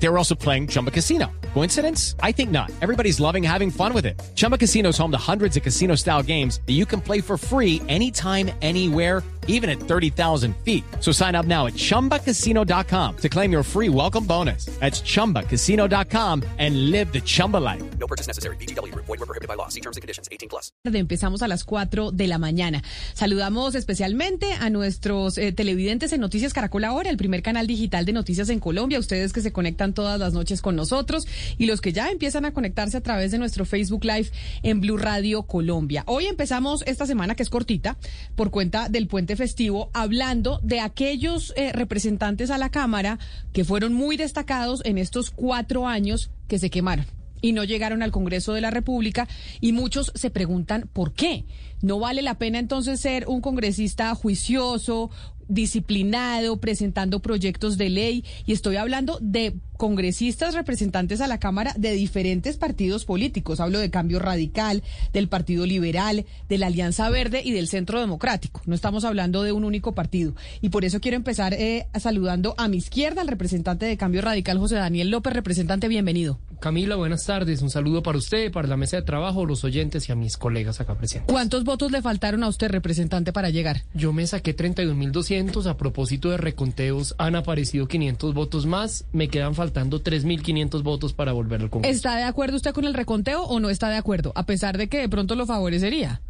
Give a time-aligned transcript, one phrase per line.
[0.00, 1.30] They were also playing Chumba Casino.
[1.54, 2.14] Coincidence?
[2.22, 2.70] I think not.
[2.80, 4.20] Everybody's loving having fun with it.
[4.34, 7.36] Chumba Casino is home to hundreds of casino style games that you can play for
[7.36, 10.84] free anytime, anywhere, even at 30,000 feet.
[11.00, 14.66] So sign up now at chumbacasino.com to claim your free welcome bonus.
[14.78, 17.82] That's chumbacasino.com and live the Chumba life.
[17.98, 18.56] No purchase necessary.
[18.56, 18.94] BGW.
[18.94, 19.68] Void were prohibited by law.
[19.68, 20.28] See terms and conditions.
[20.30, 20.70] 18 plus.
[20.84, 22.82] Empezamos a las 4 de la mañana.
[23.14, 28.12] Saludamos especialmente a nuestros eh, televidentes en Noticias Caracol Ahora, el primer canal digital de
[28.12, 28.98] noticias en Colombia.
[28.98, 31.26] Ustedes que se conectan todas las noches con nosotros
[31.58, 34.30] y los que ya empiezan a conectarse a través de nuestro Facebook Live
[34.62, 36.04] en Blue Radio Colombia.
[36.06, 37.96] Hoy empezamos esta semana que es cortita
[38.36, 43.18] por cuenta del puente festivo hablando de aquellos eh, representantes a la Cámara
[43.52, 47.06] que fueron muy destacados en estos cuatro años que se quemaron
[47.40, 49.28] y no llegaron al Congreso de la República
[49.60, 51.44] y muchos se preguntan por qué.
[51.80, 55.10] ¿No vale la pena entonces ser un congresista juicioso,
[55.48, 58.24] disciplinado, presentando proyectos de ley?
[58.46, 63.60] Y estoy hablando de congresistas representantes a la Cámara de diferentes partidos políticos.
[63.60, 64.82] Hablo de Cambio Radical,
[65.12, 68.60] del Partido Liberal, de la Alianza Verde y del Centro Democrático.
[68.66, 70.34] No estamos hablando de un único partido.
[70.60, 74.58] Y por eso quiero empezar eh, saludando a mi izquierda al representante de Cambio Radical,
[74.58, 75.32] José Daniel López.
[75.32, 76.38] Representante, bienvenido.
[76.60, 77.62] Camila, buenas tardes.
[77.62, 80.80] Un saludo para usted, para la mesa de trabajo, los oyentes y a mis colegas
[80.80, 81.32] acá presentes.
[81.32, 83.84] ¿Cuántos votos le faltaron a usted, representante, para llegar?
[83.94, 85.66] Yo me saqué 31.200.
[85.66, 89.04] A propósito de reconteos, han aparecido 500 votos más.
[89.12, 91.94] Me quedan faltando 3.500 votos para volver al Congreso.
[91.94, 94.32] ¿Está de acuerdo usted con el reconteo o no está de acuerdo?
[94.34, 96.22] A pesar de que de pronto lo favorecería.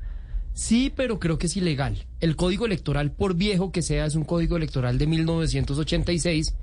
[0.52, 2.04] Sí, pero creo que es ilegal.
[2.20, 6.54] El código electoral, por viejo que sea, es un código electoral de 1986,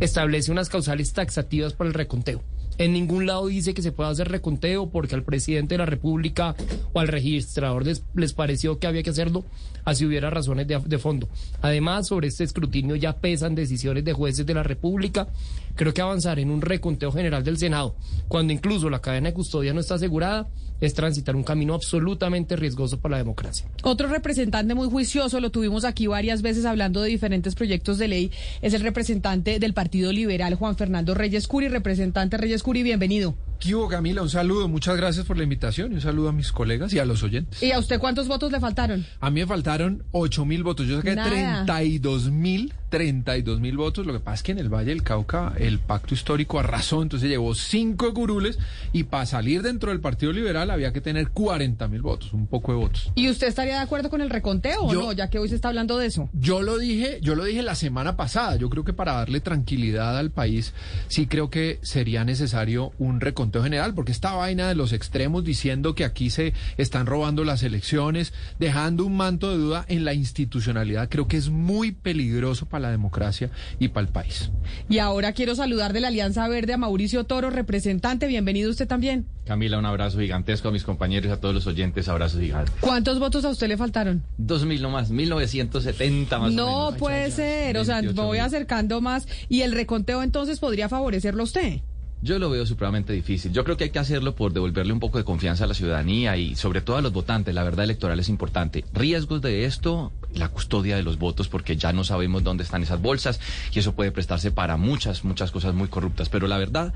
[0.00, 2.42] establece unas causales taxativas para el reconteo.
[2.78, 6.54] En ningún lado dice que se pueda hacer reconteo porque al presidente de la República
[6.92, 9.44] o al registrador les, pareció que había que hacerlo,
[9.84, 11.28] así hubiera razones de, fondo.
[11.60, 15.28] Además, sobre este escrutinio ya pesan decisiones de jueces de la República.
[15.74, 17.96] Creo que avanzar en un reconteo general del Senado,
[18.28, 20.48] cuando incluso la cadena de custodia no está asegurada,
[20.80, 23.66] es transitar un camino absolutamente riesgoso para la democracia.
[23.84, 28.30] Otro representante muy juicioso, lo tuvimos aquí varias veces hablando de diferentes proyectos de ley,
[28.62, 31.68] es el representante del Partido Liberal, Juan Fernando Reyes Curi.
[31.68, 33.34] Representante Reyes Curi, bienvenido.
[33.62, 36.92] Kibo, Camila, un saludo, muchas gracias por la invitación y un saludo a mis colegas
[36.94, 37.62] y a los oyentes.
[37.62, 39.06] ¿Y a usted cuántos votos le faltaron?
[39.20, 41.64] A mí me faltaron 8 mil votos, yo saqué Nada.
[41.64, 45.52] 32 mil, 32 mil votos, lo que pasa es que en el Valle del Cauca
[45.56, 48.58] el pacto histórico arrasó, entonces llevó 5 curules
[48.92, 52.72] y para salir dentro del Partido Liberal había que tener 40 mil votos, un poco
[52.72, 53.12] de votos.
[53.14, 55.68] ¿Y usted estaría de acuerdo con el reconteo o no, ya que hoy se está
[55.68, 56.28] hablando de eso?
[56.32, 58.56] Yo lo dije, yo lo dije la semana pasada.
[58.56, 60.74] Yo creo que para darle tranquilidad al país,
[61.06, 65.96] sí creo que sería necesario un reconteo general, porque esta vaina de los extremos diciendo
[65.96, 71.08] que aquí se están robando las elecciones, dejando un manto de duda en la institucionalidad,
[71.08, 74.50] creo que es muy peligroso para la democracia y para el país.
[74.88, 78.26] Y ahora quiero saludar de la Alianza Verde a Mauricio Toro, representante.
[78.26, 79.26] Bienvenido usted también.
[79.44, 82.70] Camila, un abrazo gigantesco a mis compañeros y a todos los oyentes, abrazo gigante.
[82.80, 84.22] ¿Cuántos votos a usted le faltaron?
[84.38, 86.98] Dos mil nomás, 1970 más o no menos.
[86.98, 91.42] puede ser, o sea, me 28 voy acercando más y el reconteo entonces podría favorecerlo
[91.42, 91.80] a usted.
[92.22, 93.52] Yo lo veo supremamente difícil.
[93.52, 96.36] Yo creo que hay que hacerlo por devolverle un poco de confianza a la ciudadanía
[96.36, 97.52] y sobre todo a los votantes.
[97.52, 98.84] La verdad electoral es importante.
[98.92, 103.02] Riesgos de esto, la custodia de los votos, porque ya no sabemos dónde están esas
[103.02, 103.40] bolsas
[103.74, 106.28] y eso puede prestarse para muchas, muchas cosas muy corruptas.
[106.28, 106.94] Pero la verdad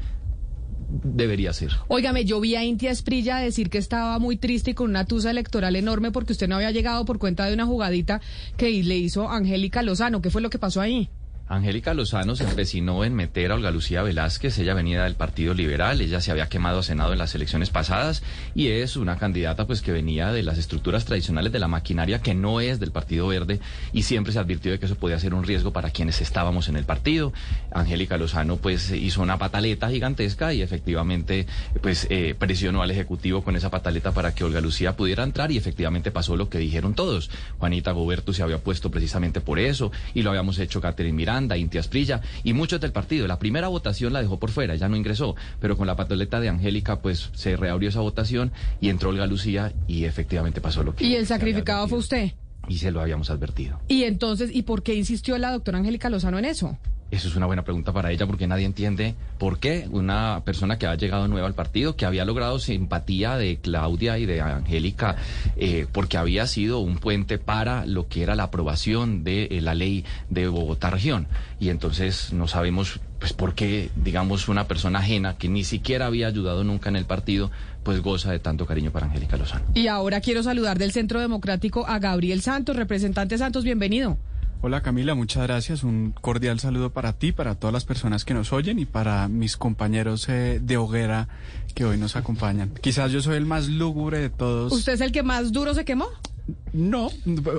[1.03, 1.72] debería ser.
[1.88, 5.32] Óigame, yo vi a Intia Esprilla decir que estaba muy triste y con una tusa
[5.32, 8.20] electoral enorme porque usted no había llegado por cuenta de una jugadita
[8.56, 10.22] que le hizo Angélica Lozano.
[10.22, 11.10] ¿Qué fue lo que pasó ahí?
[11.49, 16.01] Angélica Lozano se empecinó en meter a Olga Lucía Velázquez, ella venía del Partido Liberal,
[16.01, 18.25] ella se había quemado a Senado en las elecciones pasadas
[18.57, 22.35] y es una candidata pues que venía de las estructuras tradicionales de la maquinaria que
[22.35, 23.61] no es del Partido Verde
[23.93, 26.75] y siempre se advirtió de que eso podía ser un riesgo para quienes estábamos en
[26.75, 27.33] el partido.
[27.71, 31.47] Angélica Lozano pues hizo una pataleta gigantesca y efectivamente
[31.81, 35.59] pues eh, presionó al Ejecutivo con esa pataleta para que Olga Lucía pudiera entrar y
[35.59, 37.31] efectivamente pasó lo que dijeron todos.
[37.59, 41.79] Juanita Goberto se había puesto precisamente por eso y lo habíamos hecho Catherine Miranda, Inti
[41.79, 43.27] Asprilla y muchos del partido.
[43.27, 46.49] La primera votación la dejó por fuera, ya no ingresó, pero con la pataleta de
[46.49, 51.05] Angélica pues se reabrió esa votación y entró Olga Lucía y efectivamente pasó lo que...
[51.05, 52.33] Y el sacrificado fue usted.
[52.69, 53.81] Y se lo habíamos advertido.
[53.88, 56.79] Y entonces, ¿y por qué insistió la doctora Angélica Lozano en eso?
[57.11, 60.87] Eso es una buena pregunta para ella porque nadie entiende por qué una persona que
[60.87, 65.17] ha llegado nueva al partido, que había logrado simpatía de Claudia y de Angélica,
[65.56, 69.75] eh, porque había sido un puente para lo que era la aprobación de eh, la
[69.75, 71.29] ley de Bogotá región.
[71.61, 76.64] Y entonces no sabemos pues porque, digamos, una persona ajena que ni siquiera había ayudado
[76.64, 77.50] nunca en el partido,
[77.82, 79.64] pues goza de tanto cariño para Angélica Lozano.
[79.75, 84.19] Y ahora quiero saludar del Centro Democrático a Gabriel Santos, representante Santos, bienvenido.
[84.62, 85.85] Hola Camila, muchas gracias.
[85.85, 89.56] Un cordial saludo para ti, para todas las personas que nos oyen y para mis
[89.56, 91.29] compañeros eh, de hoguera
[91.75, 92.73] que hoy nos acompañan.
[92.81, 94.73] Quizás yo soy el más lúgubre de todos.
[94.73, 96.06] ¿Usted es el que más duro se quemó?
[96.73, 97.11] No,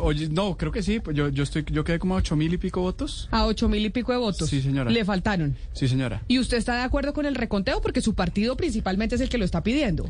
[0.01, 0.99] oye, no, creo que sí.
[0.99, 3.27] pues Yo, yo estoy, yo quedé como a ocho mil y pico votos.
[3.31, 4.49] A ocho mil y pico de votos.
[4.49, 4.89] Sí, señora.
[4.89, 5.55] Le faltaron.
[5.73, 6.23] Sí, señora.
[6.27, 7.81] ¿Y usted está de acuerdo con el reconteo?
[7.81, 10.07] Porque su partido principalmente es el que lo está pidiendo.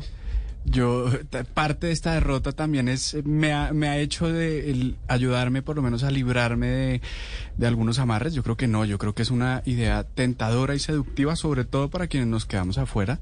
[0.70, 1.10] Yo,
[1.54, 5.76] parte de esta derrota también es, me ha, me ha hecho de el ayudarme por
[5.76, 7.00] lo menos a librarme de,
[7.56, 8.34] de algunos amarres.
[8.34, 11.88] Yo creo que no, yo creo que es una idea tentadora y seductiva, sobre todo
[11.88, 13.20] para quienes nos quedamos afuera.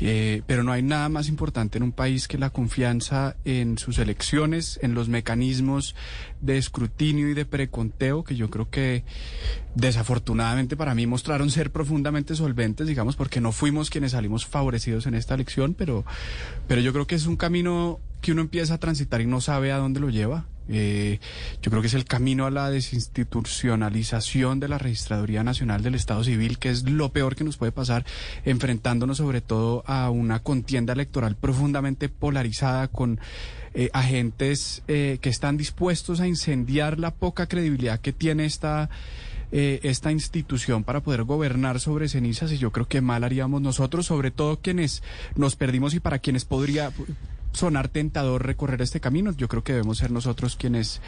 [0.00, 3.98] Eh, pero no hay nada más importante en un país que la confianza en sus
[3.98, 5.94] elecciones, en los mecanismos
[6.40, 9.04] de escrutinio y de preconteo, que yo creo que
[9.74, 15.14] desafortunadamente para mí mostraron ser profundamente solventes, digamos, porque no fuimos quienes salimos favorecidos en
[15.14, 16.04] esta elección, pero,
[16.66, 19.72] pero yo creo que es un camino que uno empieza a transitar y no sabe
[19.72, 20.46] a dónde lo lleva.
[20.68, 21.20] Eh,
[21.62, 26.24] yo creo que es el camino a la desinstitucionalización de la Registraduría Nacional del Estado
[26.24, 28.04] Civil, que es lo peor que nos puede pasar,
[28.44, 33.20] enfrentándonos sobre todo a una contienda electoral profundamente polarizada con
[33.74, 38.88] eh, agentes eh, que están dispuestos a incendiar la poca credibilidad que tiene esta
[39.56, 44.06] eh, esta institución para poder gobernar sobre cenizas y yo creo que mal haríamos nosotros,
[44.06, 45.02] sobre todo quienes
[45.36, 46.90] nos perdimos y para quienes podría
[47.54, 49.32] sonar tentador recorrer este camino.
[49.32, 51.00] Yo creo que debemos ser nosotros quienes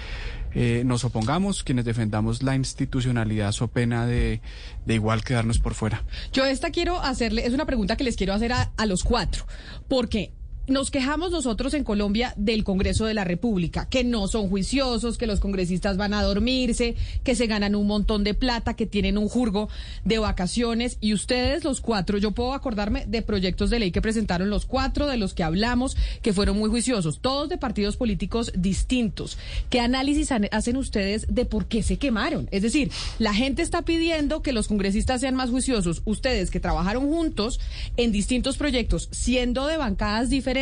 [0.55, 4.41] eh, nos opongamos, quienes defendamos la institucionalidad so pena de,
[4.87, 6.05] de igual quedarnos por fuera.
[6.33, 9.47] Yo esta quiero hacerle, es una pregunta que les quiero hacer a, a los cuatro,
[9.89, 10.33] porque
[10.69, 15.27] nos quejamos nosotros en Colombia del Congreso de la República, que no son juiciosos, que
[15.27, 19.29] los congresistas van a dormirse, que se ganan un montón de plata, que tienen un
[19.29, 19.69] jurgo
[20.05, 20.99] de vacaciones.
[21.01, 25.07] Y ustedes, los cuatro, yo puedo acordarme de proyectos de ley que presentaron los cuatro,
[25.07, 29.39] de los que hablamos, que fueron muy juiciosos, todos de partidos políticos distintos.
[29.71, 32.49] ¿Qué análisis hacen ustedes de por qué se quemaron?
[32.51, 36.03] Es decir, la gente está pidiendo que los congresistas sean más juiciosos.
[36.05, 37.61] Ustedes que trabajaron juntos
[37.97, 40.56] en distintos proyectos, siendo de bancadas diferentes,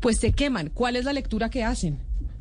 [0.00, 0.70] pues se queman.
[0.72, 1.98] ¿Cuál es la lectura que hacen?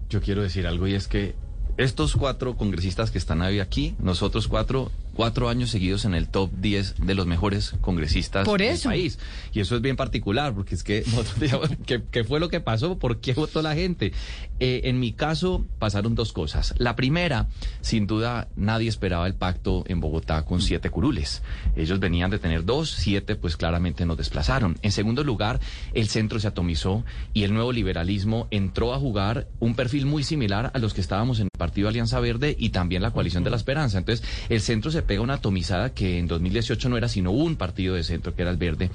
[0.09, 1.35] Yo quiero decir algo y es que
[1.77, 6.51] estos cuatro congresistas que están hoy aquí, nosotros cuatro, cuatro años seguidos en el top
[6.59, 9.17] 10 de los mejores congresistas Por del país.
[9.53, 12.59] Y eso es bien particular, porque es que nosotros digamos, ¿qué, qué fue lo que
[12.59, 12.99] pasó?
[12.99, 14.11] ¿Por qué votó la gente?
[14.59, 16.73] Eh, en mi caso pasaron dos cosas.
[16.77, 17.47] La primera,
[17.81, 21.41] sin duda, nadie esperaba el pacto en Bogotá con siete curules.
[21.75, 24.77] Ellos venían de tener dos, siete pues claramente nos desplazaron.
[24.81, 25.59] En segundo lugar,
[25.93, 27.03] el centro se atomizó
[27.33, 31.39] y el nuevo liberalismo entró a jugar un perfil muy similar a los que estábamos
[31.39, 33.97] en el Partido Alianza Verde y también la Coalición de la Esperanza.
[33.97, 37.95] Entonces, el centro se pega una atomizada que en 2018 no era sino un partido
[37.95, 38.89] de centro, que era el verde.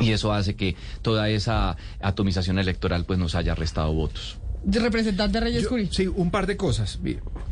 [0.00, 4.38] Y eso hace que toda esa atomización electoral pues nos haya restado votos.
[4.66, 5.88] Representante Reyes Curi.
[5.92, 6.98] sí, un par de cosas.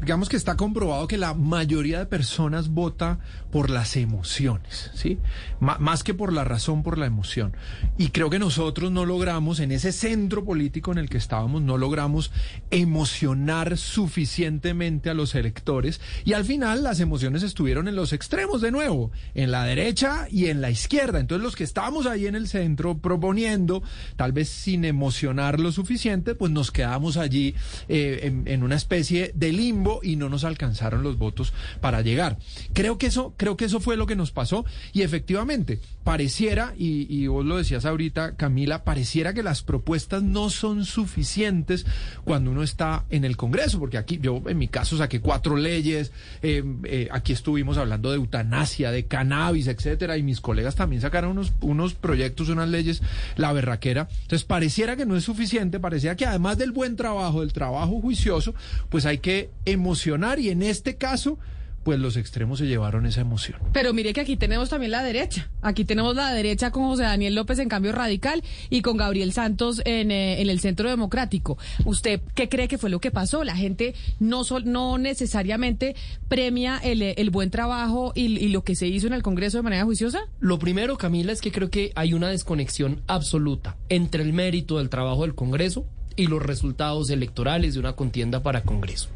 [0.00, 3.18] Digamos que está comprobado que la mayoría de personas vota
[3.52, 5.18] por las emociones, ¿sí?
[5.60, 7.54] Más que por la razón, por la emoción.
[7.98, 11.76] Y creo que nosotros no logramos, en ese centro político en el que estábamos, no
[11.76, 12.32] logramos
[12.70, 16.00] emocionar suficientemente a los electores.
[16.24, 20.46] Y al final las emociones estuvieron en los extremos de nuevo, en la derecha y
[20.46, 21.20] en la izquierda.
[21.20, 23.82] Entonces los que estábamos ahí en el centro proponiendo,
[24.16, 27.54] tal vez sin emocionar lo suficiente, pues nos quedamos allí
[27.90, 32.38] eh, en una especie de limbo y no nos alcanzaron los votos para llegar.
[32.72, 37.26] Creo que eso, creo que eso fue lo que nos pasó y efectivamente pareciera, y,
[37.26, 41.84] vos lo decías ahorita, Camila, pareciera que las propuestas no son suficientes
[42.22, 46.12] cuando uno está en el Congreso, porque aquí yo en mi caso saqué cuatro leyes,
[46.42, 51.32] eh, eh, aquí estuvimos hablando de eutanasia, de cannabis, etcétera, y mis colegas también sacaron
[51.32, 53.02] unos, unos proyectos, unas leyes,
[53.34, 54.06] la berraquera.
[54.22, 58.54] Entonces pareciera que no es suficiente, parecía que además del buen trabajo, del trabajo juicioso,
[58.88, 61.40] pues hay que emocionar y en este caso,
[61.84, 63.58] pues los extremos se llevaron esa emoción.
[63.72, 65.50] Pero mire que aquí tenemos también la derecha.
[65.62, 69.82] Aquí tenemos la derecha con José Daniel López en Cambio Radical y con Gabriel Santos
[69.84, 71.58] en, eh, en el Centro Democrático.
[71.84, 73.42] ¿Usted qué cree que fue lo que pasó?
[73.44, 75.96] La gente no, sol- no necesariamente
[76.28, 79.58] premia el, eh, el buen trabajo y, y lo que se hizo en el Congreso
[79.58, 80.20] de manera juiciosa.
[80.40, 84.88] Lo primero, Camila, es que creo que hay una desconexión absoluta entre el mérito del
[84.88, 85.86] trabajo del Congreso
[86.16, 89.08] y los resultados electorales de una contienda para Congreso.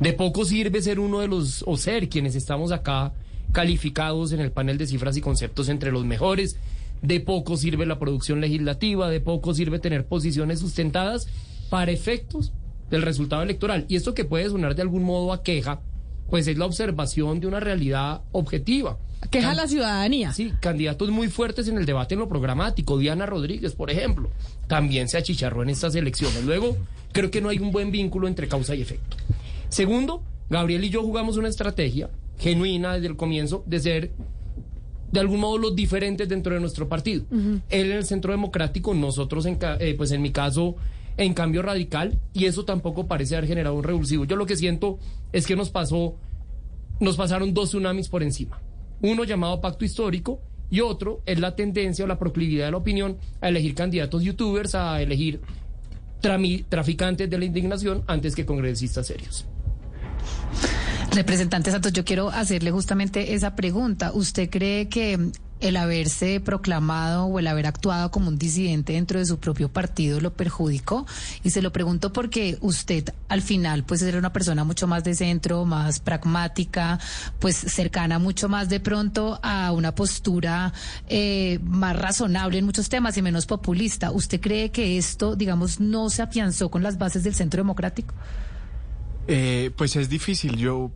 [0.00, 3.12] De poco sirve ser uno de los, o ser quienes estamos acá
[3.52, 6.56] calificados en el panel de cifras y conceptos entre los mejores.
[7.02, 11.28] De poco sirve la producción legislativa, de poco sirve tener posiciones sustentadas
[11.70, 12.52] para efectos
[12.90, 13.86] del resultado electoral.
[13.88, 15.80] Y esto que puede sonar de algún modo a queja,
[16.28, 18.98] pues es la observación de una realidad objetiva.
[19.30, 20.32] Queja a la ciudadanía.
[20.32, 22.98] Sí, candidatos muy fuertes en el debate en lo programático.
[22.98, 24.30] Diana Rodríguez, por ejemplo,
[24.66, 26.44] también se achicharró en estas elecciones.
[26.44, 26.76] Luego,
[27.12, 29.16] creo que no hay un buen vínculo entre causa y efecto.
[29.68, 34.12] Segundo, Gabriel y yo jugamos una estrategia genuina desde el comienzo de ser
[35.10, 37.24] de algún modo los diferentes dentro de nuestro partido.
[37.30, 40.76] Él en el Centro Democrático, nosotros en, eh, pues en mi caso
[41.16, 44.24] en cambio radical y eso tampoco parece haber generado un revulsivo.
[44.24, 44.98] Yo lo que siento
[45.32, 46.16] es que nos pasó
[46.98, 48.60] nos pasaron dos tsunamis por encima.
[49.02, 53.18] Uno llamado pacto histórico y otro es la tendencia o la proclividad de la opinión
[53.40, 55.40] a elegir candidatos youtubers, a elegir
[56.68, 59.46] traficantes de la indignación antes que congresistas serios.
[61.16, 64.12] Representante Santos, yo quiero hacerle justamente esa pregunta.
[64.12, 65.30] ¿Usted cree que
[65.60, 70.20] el haberse proclamado o el haber actuado como un disidente dentro de su propio partido
[70.20, 71.06] lo perjudicó?
[71.42, 75.14] Y se lo pregunto porque usted al final pues era una persona mucho más de
[75.14, 76.98] centro, más pragmática,
[77.38, 80.74] pues cercana mucho más de pronto a una postura
[81.08, 84.10] eh, más razonable en muchos temas y menos populista.
[84.10, 88.14] ¿Usted cree que esto, digamos, no se afianzó con las bases del centro democrático?
[89.28, 90.56] Eh, pues es difícil.
[90.56, 90.90] Yo,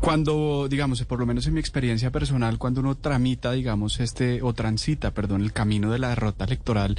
[0.00, 4.52] cuando, digamos, por lo menos en mi experiencia personal, cuando uno tramita, digamos, este, o
[4.52, 6.98] transita, perdón, el camino de la derrota electoral,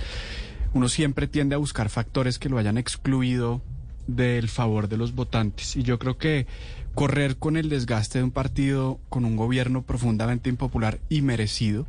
[0.73, 3.61] uno siempre tiende a buscar factores que lo hayan excluido
[4.07, 5.75] del favor de los votantes.
[5.75, 6.47] Y yo creo que
[6.95, 11.85] correr con el desgaste de un partido, con un gobierno profundamente impopular y merecido,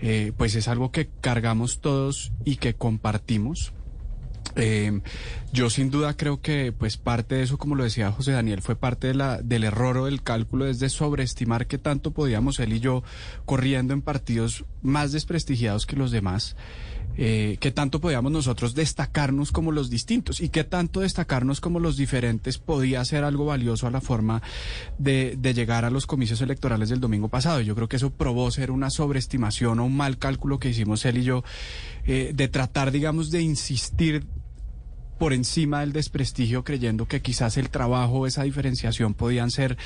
[0.00, 3.72] eh, pues es algo que cargamos todos y que compartimos.
[4.58, 5.00] Eh,
[5.52, 8.76] yo sin duda creo que pues parte de eso, como lo decía José Daniel, fue
[8.76, 12.72] parte de la, del error o del cálculo, es de sobreestimar que tanto podíamos él
[12.72, 13.02] y yo
[13.46, 16.56] corriendo en partidos más desprestigiados que los demás.
[17.20, 21.96] Eh, qué tanto podíamos nosotros destacarnos como los distintos y qué tanto destacarnos como los
[21.96, 24.40] diferentes podía ser algo valioso a la forma
[24.98, 27.60] de, llegar a los comicios electorales del domingo pasado.
[27.60, 31.18] Yo creo que eso probó ser una sobreestimación o un mal cálculo que hicimos él
[31.18, 31.42] y yo
[32.06, 34.24] eh, de tratar, digamos, de insistir
[35.18, 39.76] por encima del desprestigio, creyendo que quizás el trabajo, esa diferenciación podían ser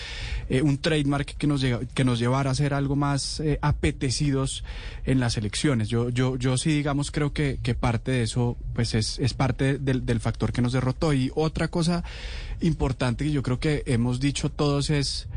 [0.48, 4.64] eh, un trademark que nos, que nos llevara a ser algo más eh, apetecidos
[5.04, 5.88] en las elecciones.
[5.88, 9.78] Yo, yo, yo sí, digamos, creo que, que parte de eso, pues es, es parte
[9.78, 11.12] del, del factor que nos derrotó.
[11.12, 12.04] Y otra cosa
[12.60, 15.28] importante que yo creo que hemos dicho todos es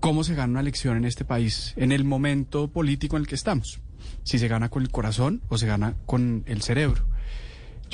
[0.00, 3.34] cómo se gana una elección en este país, en el momento político en el que
[3.34, 3.80] estamos.
[4.22, 7.06] Si se gana con el corazón o se gana con el cerebro.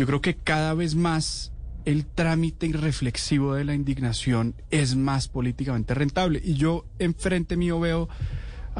[0.01, 1.53] Yo creo que cada vez más
[1.85, 6.41] el trámite irreflexivo de la indignación es más políticamente rentable.
[6.43, 8.09] Y yo enfrente mío veo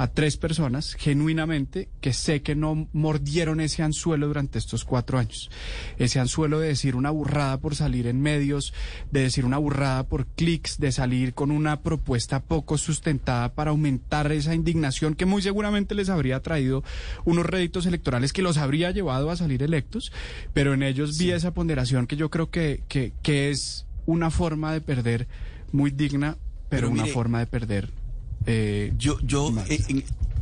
[0.01, 5.51] a tres personas genuinamente que sé que no mordieron ese anzuelo durante estos cuatro años.
[5.99, 8.73] Ese anzuelo de decir una burrada por salir en medios,
[9.11, 14.33] de decir una burrada por clics, de salir con una propuesta poco sustentada para aumentar
[14.33, 16.83] esa indignación que muy seguramente les habría traído
[17.27, 20.13] unos réditos electorales que los habría llevado a salir electos,
[20.55, 24.73] pero en ellos vi esa ponderación que yo creo que, que, que es una forma
[24.73, 25.29] de perder
[25.73, 26.39] muy digna,
[26.71, 28.00] pero, Pero una forma de perder.
[28.47, 29.99] Eh, Yo, yo eh, en,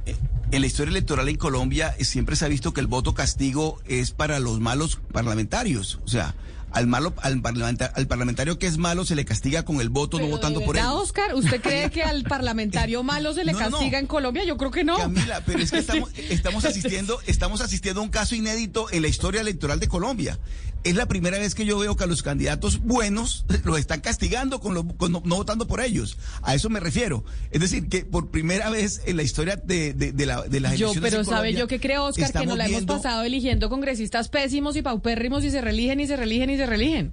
[0.06, 0.16] eh,
[0.50, 4.10] en la historia electoral en Colombia siempre se ha visto que el voto castigo es
[4.12, 6.00] para los malos parlamentarios.
[6.04, 6.34] O sea,
[6.70, 10.18] al malo, al, parlamenta- al parlamentario que es malo se le castiga con el voto,
[10.20, 10.84] no votando ¿de por él.
[10.86, 13.76] Oscar, ¿usted cree que al parlamentario malo se le No, no, no.
[13.78, 14.44] castiga en Colombia?
[14.44, 14.96] Yo creo que no.
[14.98, 19.08] Camila, pero es que estamos, estamos asistiendo, estamos asistiendo a un caso inédito en la
[19.08, 20.38] historia electoral de Colombia.
[20.84, 24.60] Es la primera vez que yo veo que a los candidatos buenos los están castigando
[24.60, 26.16] con, lo- con no, no votando por ellos.
[26.42, 27.24] A eso me refiero.
[27.50, 30.78] Es decir, que por primera vez en la historia de, de, de la, de las
[30.78, 32.32] Yo, elecciones pero ¿sabe yo qué creo, Oscar?
[32.32, 36.16] Que nos la hemos pasado eligiendo congresistas pésimos y paupérrimos y se religen y se
[36.16, 37.12] religen y se religen.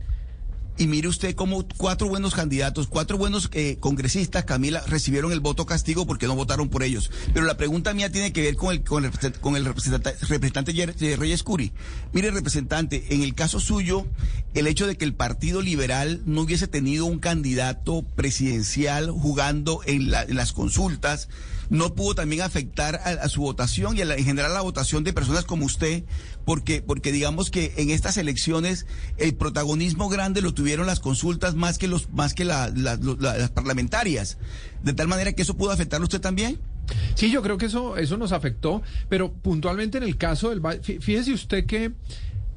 [0.78, 5.66] Y mire usted cómo cuatro buenos candidatos, cuatro buenos eh, congresistas, Camila, recibieron el voto
[5.66, 7.12] castigo porque no votaron por ellos.
[7.34, 11.16] Pero la pregunta mía tiene que ver con el, con el, con el representante, representante
[11.16, 11.72] Reyes Curi.
[12.12, 14.06] Mire, representante, en el caso suyo,
[14.56, 20.10] el hecho de que el Partido Liberal no hubiese tenido un candidato presidencial jugando en,
[20.10, 21.30] la- las consultas,
[21.70, 25.04] no pudo también afectar a, su votación y a la- en general a la votación
[25.04, 26.04] de personas como usted,
[26.46, 28.86] porque, porque digamos que en estas elecciones
[29.18, 32.72] el protagonismo grande lo tuvieron las consultas más que los, más que las
[33.54, 34.38] parlamentarias.
[34.84, 36.60] De tal manera que eso pudo afectarlo usted también.
[37.16, 40.62] Sí, yo creo que eso, eso nos afectó, pero puntualmente en el caso del...
[41.02, 41.94] Fíjese usted que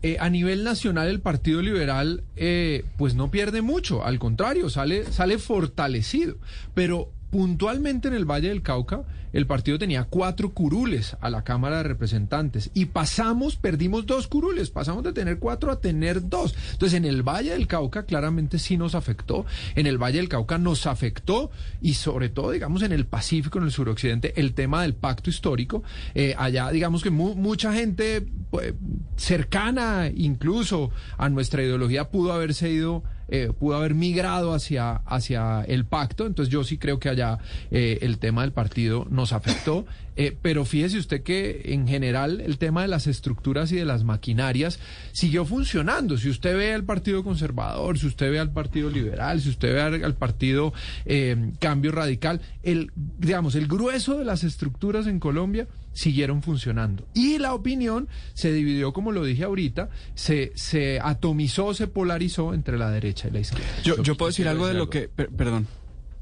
[0.03, 5.05] eh, a nivel nacional el Partido Liberal eh, pues no pierde mucho, al contrario, sale,
[5.05, 6.37] sale fortalecido,
[6.75, 9.03] pero puntualmente en el Valle del Cauca,
[9.33, 14.71] el partido tenía cuatro curules a la Cámara de Representantes y pasamos, perdimos dos curules,
[14.71, 16.55] pasamos de tener cuatro a tener dos.
[16.73, 20.59] Entonces, en el Valle del Cauca claramente sí nos afectó, en el Valle del Cauca
[20.59, 24.95] nos afectó y sobre todo, digamos, en el Pacífico, en el suroccidente, el tema del
[24.95, 25.83] pacto histórico.
[26.15, 28.75] Eh, allá, digamos que mu- mucha gente pues,
[29.17, 35.85] cercana incluso a nuestra ideología pudo haberse ido eh, pudo haber migrado hacia, hacia el
[35.85, 36.25] pacto.
[36.25, 37.39] Entonces yo sí creo que allá
[37.71, 39.87] eh, el tema del partido nos afectó.
[40.21, 44.03] Eh, pero fíjese usted que en general el tema de las estructuras y de las
[44.03, 44.81] maquinarias
[45.13, 46.19] siguió funcionando.
[46.19, 49.81] Si usted ve al Partido Conservador, si usted ve al Partido Liberal, si usted ve
[49.81, 50.73] al, al Partido
[51.05, 57.07] eh, Cambio Radical, el, digamos, el grueso de las estructuras en Colombia siguieron funcionando.
[57.15, 62.77] Y la opinión se dividió, como lo dije ahorita, se, se atomizó, se polarizó entre
[62.77, 63.83] la derecha y la izquierda.
[63.85, 65.09] Yo, yo puedo decir algo de lo que...
[65.09, 65.69] per- perdón.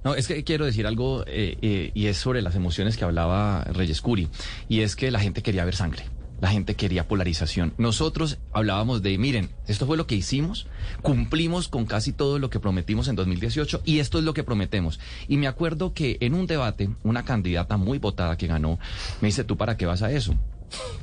[0.07, 3.65] No, es que quiero decir algo eh, eh, y es sobre las emociones que hablaba
[3.65, 4.29] Reyes Curi.
[4.69, 6.05] Y es que la gente quería ver sangre.
[6.41, 7.75] La gente quería polarización.
[7.77, 10.69] Nosotros hablábamos de, miren, esto fue lo que hicimos,
[11.03, 15.01] cumplimos con casi todo lo que prometimos en 2018 y esto es lo que prometemos.
[15.27, 18.79] Y me acuerdo que en un debate, una candidata muy votada que ganó,
[19.21, 20.37] me dice, ¿tú para qué vas a eso?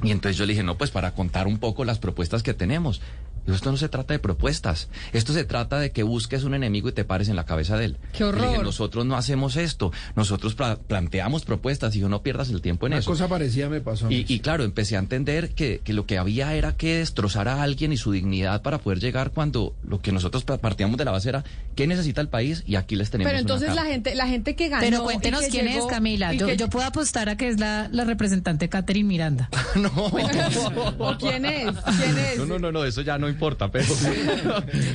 [0.01, 3.01] Y entonces yo le dije, no, pues para contar un poco las propuestas que tenemos.
[3.45, 6.89] Digo, esto no se trata de propuestas, esto se trata de que busques un enemigo
[6.89, 7.97] y te pares en la cabeza de él.
[8.13, 8.63] ¡Qué Y le dije, horror!
[8.65, 12.93] nosotros no hacemos esto, nosotros pla- planteamos propuestas y yo no pierdas el tiempo en
[12.93, 13.11] Una eso.
[13.11, 14.05] cosa parecida me pasó.
[14.05, 14.25] a mí.
[14.27, 17.61] Y, y claro, empecé a entender que, que lo que había era que destrozar a
[17.63, 21.11] alguien y su dignidad para poder llegar cuando lo que nosotros pa- partíamos de la
[21.11, 21.43] base era
[21.75, 23.29] qué necesita el país y aquí les tenemos.
[23.31, 24.81] Pero una entonces la gente, la gente que ganó.
[24.83, 26.33] Pero cuéntenos quién llegó- es, Camila.
[26.33, 29.49] Yo, que- yo puedo apostar a que es la, la representante Catherine Miranda.
[29.75, 29.91] no.
[30.99, 31.65] ¿O quién es?
[31.99, 32.37] ¿Quién es?
[32.37, 33.85] No, no, no, no, eso ya no importa, pero...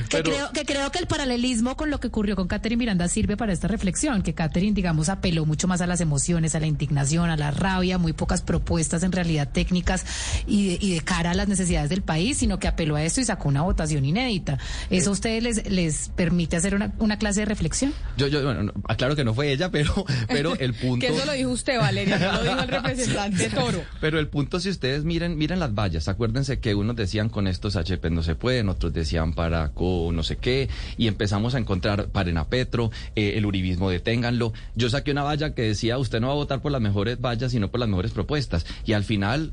[0.09, 3.37] Que, creo, que creo que el paralelismo con lo que ocurrió con Catherine Miranda sirve
[3.37, 7.29] para esta reflexión, que Catherine, digamos, apeló mucho más a las emociones, a la indignación,
[7.29, 10.05] a la rabia, muy pocas propuestas en realidad técnicas
[10.47, 13.21] y de, y de cara a las necesidades del país, sino que apeló a esto
[13.21, 14.57] y sacó una votación inédita.
[14.89, 17.93] ¿Eso a ustedes les, les permite hacer una, una clase de reflexión?
[18.17, 21.05] Yo, yo, bueno, no, aclaro que no fue ella, pero, pero el punto...
[21.05, 23.83] Que eso lo dijo usted, Valeria, no lo dijo el representante Toro.
[24.01, 27.75] Pero el punto, si ustedes miren, miren las vallas, acuérdense que unos decían con estos
[27.75, 32.37] HP no se pueden, otros decían para no sé qué, y empezamos a encontrar paren
[32.37, 34.53] a Petro, eh, el uribismo deténganlo.
[34.75, 37.51] Yo saqué una valla que decía, usted no va a votar por las mejores vallas,
[37.51, 38.67] sino por las mejores propuestas.
[38.85, 39.51] Y al final...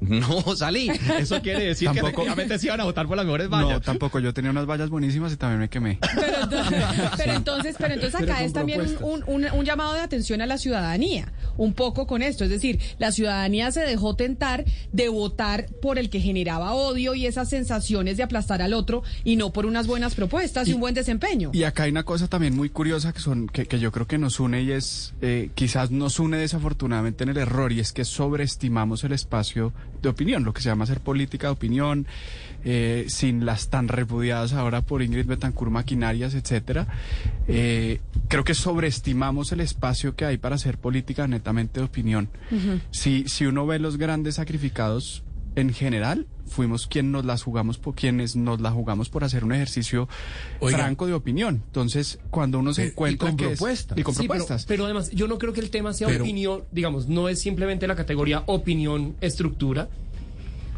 [0.18, 0.90] No salí.
[1.18, 3.70] Eso quiere decir que Tampoco- efectivamente sí iban a votar por las mejores vallas.
[3.70, 4.18] No, tampoco.
[4.20, 5.98] Yo tenía unas vallas buenísimas y también me quemé.
[6.14, 6.84] Pero, entonces-
[7.16, 10.46] pero entonces, pero entonces acá es también un, un- un- un llamado de atención a
[10.46, 12.44] la ciudadanía, un poco con esto.
[12.44, 17.26] Es decir, la ciudadanía se dejó tentar de votar por el que generaba odio y
[17.26, 20.80] esas sensaciones de aplastar al otro y no por unas buenas propuestas y, Y- un
[20.80, 21.50] buen desempeño.
[21.52, 24.18] Y acá hay una cosa también muy curiosa que son que, que yo creo que
[24.18, 28.04] nos une y es eh, quizás nos une desafortunadamente en el error y es que
[28.04, 32.06] sobreestimamos el espacio de opinión, lo que se llama hacer política de opinión,
[32.64, 36.86] eh, sin las tan repudiadas ahora por Ingrid Betancourt maquinarias, etcétera.
[37.46, 42.28] Eh, creo que sobreestimamos el espacio que hay para hacer política netamente de opinión.
[42.90, 45.22] si, si uno ve los grandes sacrificados
[45.60, 49.52] en general fuimos quien nos las jugamos por quienes nos la jugamos por hacer un
[49.52, 50.08] ejercicio
[50.60, 50.78] Oiga.
[50.78, 51.62] franco de opinión.
[51.66, 53.98] Entonces, cuando uno se y encuentra con que es- propuestas.
[53.98, 54.64] y con Sí, pero, propuestas.
[54.66, 57.86] pero además, yo no creo que el tema sea Pero- opinión, digamos, no es simplemente
[57.86, 59.88] la categoría opinión, estructura.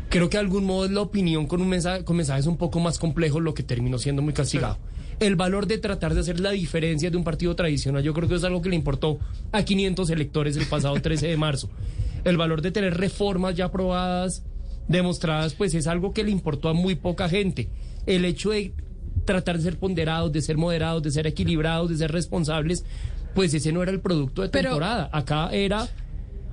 [0.09, 2.81] Creo que de algún modo es la opinión con un mensaje, con mensajes un poco
[2.81, 4.77] más complejos, lo que terminó siendo muy castigado.
[5.21, 8.35] El valor de tratar de hacer la diferencia de un partido tradicional, yo creo que
[8.35, 9.19] es algo que le importó
[9.53, 11.71] a 500 electores el pasado 13 de marzo.
[12.25, 14.43] El valor de tener reformas ya aprobadas,
[14.91, 17.69] demostradas, pues es algo que le importó a muy poca gente.
[18.07, 18.73] El hecho de
[19.25, 22.85] tratar de ser ponderados, de ser moderados, de ser equilibrados, de ser responsables,
[23.35, 25.09] pues ese no era el producto de Pero- temporada.
[25.13, 25.89] Acá era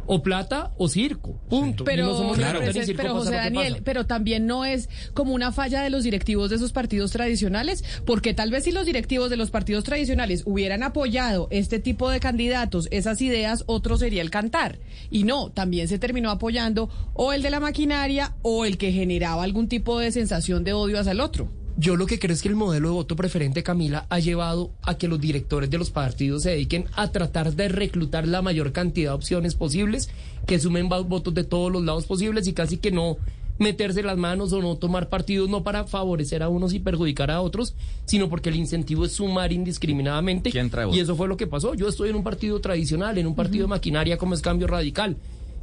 [0.07, 1.83] o plata o circo, punto.
[1.83, 4.65] Pero, no somos ni pero, plata ni circo pero, para José Daniel, pero también no
[4.65, 8.71] es como una falla de los directivos de esos partidos tradicionales, porque tal vez si
[8.71, 13.97] los directivos de los partidos tradicionales hubieran apoyado este tipo de candidatos, esas ideas, otro
[13.97, 14.79] sería el cantar.
[15.11, 19.43] Y no, también se terminó apoyando o el de la maquinaria o el que generaba
[19.43, 21.49] algún tipo de sensación de odio hacia el otro.
[21.79, 24.97] Yo lo que creo es que el modelo de voto preferente, Camila, ha llevado a
[24.97, 29.11] que los directores de los partidos se dediquen a tratar de reclutar la mayor cantidad
[29.11, 30.09] de opciones posibles,
[30.47, 33.17] que sumen votos de todos los lados posibles y casi que no
[33.59, 37.41] meterse las manos o no tomar partidos no para favorecer a unos y perjudicar a
[37.41, 40.49] otros, sino porque el incentivo es sumar indiscriminadamente.
[40.49, 41.75] ¿Quién trae y eso fue lo que pasó.
[41.75, 45.17] Yo estoy en un partido tradicional, en un partido de maquinaria como es Cambio Radical.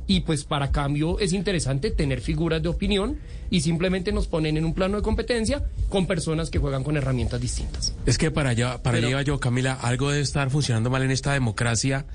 [0.07, 3.19] Y pues para cambio es interesante tener figuras de opinión
[3.51, 7.41] y simplemente nos ponen en un plano de competencia con personas que juegan con herramientas
[7.41, 7.95] distintas.
[8.07, 11.11] Es que para allá, para allá iba yo, Camila, algo debe estar funcionando mal en
[11.11, 12.07] esta democracia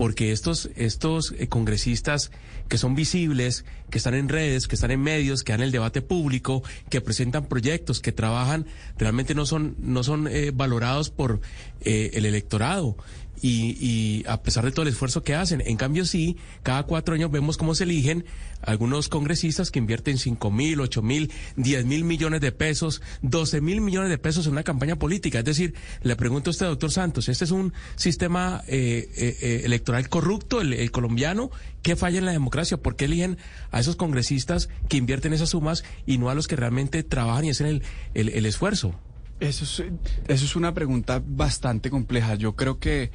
[0.00, 2.30] porque estos, estos eh, congresistas
[2.68, 6.00] que son visibles, que están en redes, que están en medios, que dan el debate
[6.00, 8.64] público, que presentan proyectos, que trabajan,
[8.96, 11.42] realmente no son, no son eh, valorados por
[11.82, 12.96] eh, el electorado.
[13.42, 15.62] Y, y, a pesar de todo el esfuerzo que hacen.
[15.64, 18.24] En cambio, sí, cada cuatro años vemos cómo se eligen
[18.62, 23.80] algunos congresistas que invierten cinco mil, ocho mil, diez mil millones de pesos, doce mil
[23.80, 25.38] millones de pesos en una campaña política.
[25.38, 29.62] Es decir, le pregunto a usted, doctor Santos, ¿este es un sistema eh, eh, eh,
[29.64, 31.50] electoral corrupto, el, el, colombiano?
[31.82, 32.76] ¿Qué falla en la democracia?
[32.76, 33.38] ¿Por qué eligen
[33.70, 37.50] a esos congresistas que invierten esas sumas y no a los que realmente trabajan y
[37.50, 37.82] hacen el,
[38.14, 38.94] el, el esfuerzo?
[39.40, 39.90] Eso es,
[40.28, 42.34] eso es una pregunta bastante compleja.
[42.34, 43.10] Yo creo que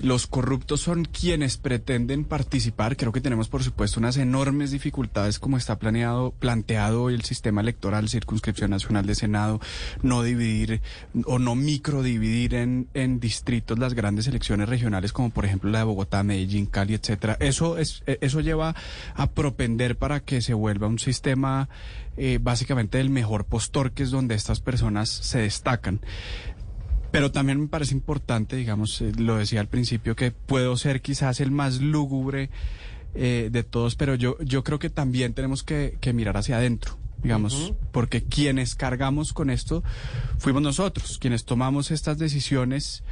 [0.00, 2.96] los corruptos son quienes pretenden participar.
[2.96, 8.08] Creo que tenemos, por supuesto, unas enormes dificultades como está planeado, planteado el sistema electoral,
[8.08, 9.60] circunscripción nacional de Senado,
[10.02, 10.80] no dividir
[11.24, 15.84] o no microdividir en, en distritos las grandes elecciones regionales, como por ejemplo la de
[15.84, 17.36] Bogotá, Medellín, Cali, etcétera.
[17.38, 18.74] Eso es, eso lleva
[19.14, 21.68] a propender para que se vuelva un sistema
[22.16, 26.00] eh, básicamente del mejor postor, que es donde estas personas se destacan.
[27.10, 31.40] Pero también me parece importante, digamos, eh, lo decía al principio, que puedo ser quizás
[31.40, 32.50] el más lúgubre
[33.14, 36.98] eh, de todos, pero yo, yo creo que también tenemos que, que mirar hacia adentro
[37.22, 37.76] digamos, uh -huh.
[37.92, 39.84] porque quienes cargamos con esto
[40.38, 43.04] fuimos nosotros, quienes tomamos estas decisiones.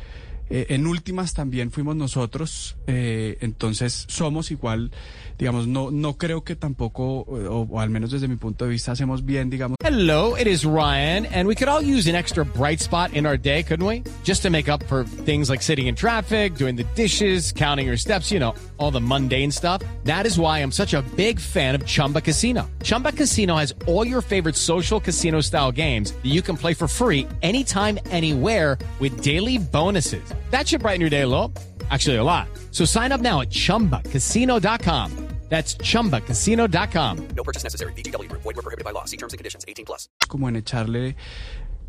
[0.53, 4.91] Eh, en últimas también fuimos nosotros, eh, entonces somos igual,
[5.39, 8.91] digamos, no, no creo que tampoco, o, o, al menos desde mi punto de vista,
[8.91, 9.77] hacemos bien, digamos.
[9.81, 13.39] Hello, it is Ryan, and we could all use an extra bright spot in our
[13.39, 14.03] day, couldn't we?
[14.25, 17.97] Just to make up for things like sitting in traffic, doing the dishes, counting your
[17.97, 19.83] steps, you know, all the mundane stuff.
[20.03, 22.69] That is why I'm such a big fan of Chumba Casino.
[22.83, 26.89] Chumba Casino has all your favorite social casino style games that you can play for
[26.89, 30.23] free anytime, anywhere with daily bonuses.
[30.51, 31.53] That should brighten your day a little.
[31.91, 32.49] Actually, a lot.
[32.71, 35.31] So sign up now at chumbacasino.com.
[35.51, 37.29] That's chumbacasino.com.
[37.35, 37.93] No purchase necessary.
[37.95, 38.31] BGW.
[38.31, 39.05] Void were prohibited by law.
[39.05, 40.09] See terms and conditions 18 plus.
[40.29, 41.17] Como en echarle,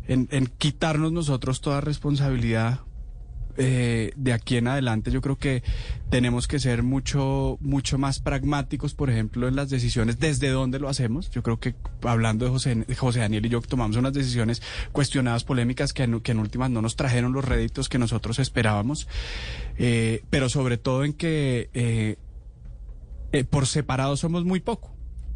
[0.08, 2.80] en, en quitarnos nosotros toda responsabilidad
[3.56, 5.62] eh, de aquí en adelante yo creo que
[6.10, 10.88] tenemos que ser mucho mucho más pragmáticos por ejemplo en las decisiones desde dónde lo
[10.88, 11.30] hacemos.
[11.30, 12.50] Yo creo que hablando de
[12.94, 14.62] José, Daniel y yo tomamos unas decisiones
[14.92, 19.08] cuestionadas polémicas que en, que en últimas no nos trajeron los réditos que nosotros esperábamos.
[19.78, 22.16] Eh, pero sobre todo en que eh,
[23.44, 24.91] por separado somos muy poco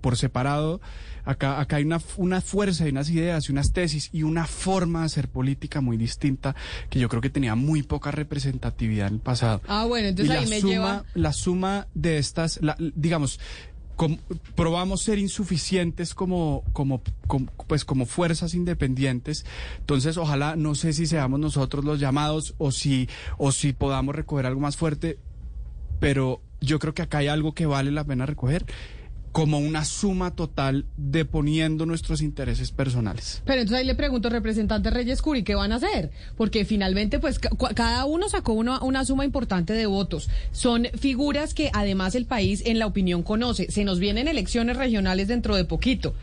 [0.06, 0.80] por separado
[1.24, 5.00] Acá, acá hay una, una fuerza y unas ideas y unas tesis y una forma
[5.00, 6.54] de hacer política muy distinta
[6.88, 9.60] que yo creo que tenía muy poca representatividad en el pasado.
[9.66, 11.04] Ah, bueno, entonces y ahí la me suma, lleva...
[11.14, 13.40] La suma de estas, la, digamos,
[13.96, 14.18] com,
[14.54, 19.44] probamos ser insuficientes como, como, como, pues como fuerzas independientes.
[19.80, 24.46] Entonces, ojalá, no sé si seamos nosotros los llamados o si, o si podamos recoger
[24.46, 25.18] algo más fuerte,
[25.98, 28.64] pero yo creo que acá hay algo que vale la pena recoger
[29.36, 33.42] como una suma total de poniendo nuestros intereses personales.
[33.44, 36.10] Pero entonces ahí le pregunto, representante Reyes Curi, ¿qué van a hacer?
[36.38, 40.30] Porque finalmente, pues, cada uno sacó una, una suma importante de votos.
[40.52, 43.70] Son figuras que además el país en la opinión conoce.
[43.70, 46.14] Se nos vienen elecciones regionales dentro de poquito.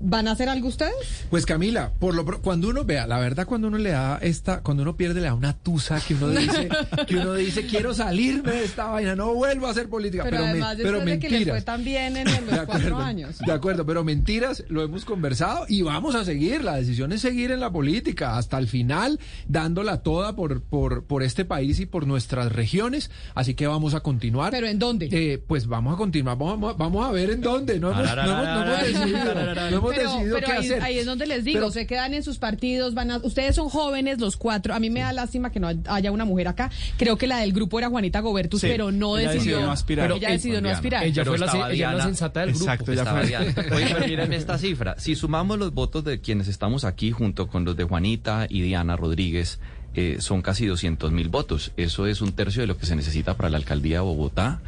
[0.00, 1.26] ¿Van a hacer algo ustedes?
[1.28, 4.82] Pues Camila, por lo cuando uno vea, la verdad cuando uno le da esta, cuando
[4.82, 6.68] uno pierde le da una tusa que uno dice,
[7.06, 10.48] que uno dice quiero salirme de esta vaina, no vuelvo a hacer política, pero, pero,
[10.48, 11.38] además, me, pero de mentiras.
[11.38, 13.38] que fue tan bien en los de acuerdo, cuatro años.
[13.38, 16.64] De acuerdo, pero mentiras, lo hemos conversado y vamos a seguir.
[16.64, 21.22] La decisión es seguir en la política hasta el final, dándola toda por, por, por
[21.22, 23.10] este país y por nuestras regiones.
[23.34, 24.50] Así que vamos a continuar.
[24.50, 25.08] ¿Pero en dónde?
[25.12, 27.78] Eh, pues vamos a continuar, vamos, vamos a ver en dónde.
[27.78, 30.82] No hemos, no hemos, no hemos decidido, no hemos pero, decidido pero qué ahí, hacer.
[30.82, 33.68] ahí es donde les digo, Pero- se quedan en sus partidos, van a, ustedes son
[33.68, 37.16] jóvenes los cuatro, a mí me da lástima que no haya una mujer acá, creo
[37.18, 40.04] que la del grupo era Juanita Gobertus, Sí, pero no ella decidió, decidió no aspirar.
[40.04, 40.76] pero ella decidió no Diana.
[40.76, 41.04] aspirar.
[41.04, 42.92] Ella fue, la, ella Diana- sensata del Exacto, grupo.
[42.94, 43.28] ya Estaba fue.
[43.28, 43.54] Diana.
[43.76, 44.94] Oye, pero miren esta cifra.
[44.98, 48.96] Si sumamos los votos de quienes estamos aquí junto con los de Juanita y Diana
[48.96, 49.58] Rodríguez,
[49.94, 51.72] eh, son casi 200 mil votos.
[51.76, 54.60] Eso es un tercio de lo que se necesita para la alcaldía de Bogotá.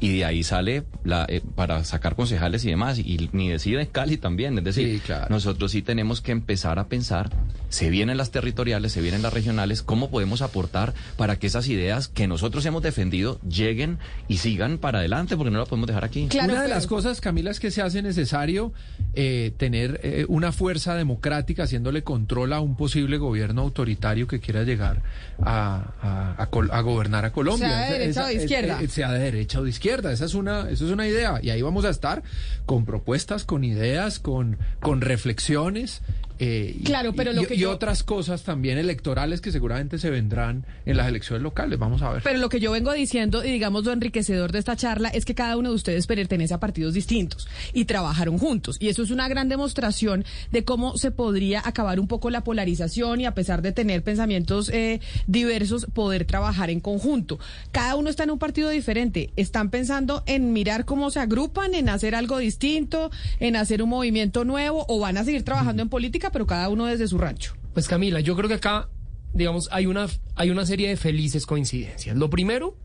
[0.00, 2.98] Y de ahí sale la, eh, para sacar concejales y demás.
[2.98, 4.56] Y ni decir en Cali también.
[4.58, 5.26] Es decir, Sí, claro.
[5.30, 7.30] nosotros sí tenemos que empezar a pensar
[7.70, 12.08] se vienen las territoriales, se vienen las regionales, ¿cómo podemos aportar para que esas ideas
[12.08, 15.36] que nosotros hemos defendido lleguen y sigan para adelante?
[15.38, 16.26] Porque no las podemos dejar aquí.
[16.28, 18.72] Claro, una de pero- las cosas, Camila, es que se hace necesario
[19.14, 24.64] eh, tener eh, una fuerza democrática haciéndole control a un posible gobierno autoritario que quiera
[24.64, 25.02] llegar
[25.42, 27.68] a, a- a col- a gobernar a Colombia.
[27.68, 28.80] Sea de derecha o de es- izquierda.
[28.82, 30.12] eh, sea de derecha o de izquierda.
[30.12, 31.38] Esa es una, eso es una idea.
[31.42, 32.22] Y ahí vamos a estar
[32.66, 36.02] con propuestas, con ideas, con, con reflexiones.
[36.40, 40.10] Eh, y- Claro, pero lo y- que y otras cosas también electorales que seguramente se
[40.10, 41.78] vendrán en las elecciones locales.
[41.78, 42.22] Vamos a ver.
[42.24, 45.34] Pero lo que yo vengo diciendo, y digamos lo enriquecedor de esta charla, es que
[45.34, 48.76] cada uno de ustedes pertenece a partidos distintos y trabajaron juntos.
[48.80, 53.20] Y eso es una gran demostración de cómo se podría acabar un poco la polarización
[53.20, 57.38] y a pesar de tener pensamientos eh, diversos, poder trabajar en conjunto.
[57.72, 59.30] Cada uno está en un partido diferente.
[59.36, 64.44] Están pensando en mirar cómo se agrupan, en hacer algo distinto, en hacer un movimiento
[64.44, 67.54] nuevo, o van a seguir trabajando en política, pero cada uno desde su rancho.
[67.74, 68.88] Pues Camila, yo creo que acá,
[69.32, 72.16] digamos, hay una, hay una serie de felices coincidencias.
[72.16, 72.76] Lo primero,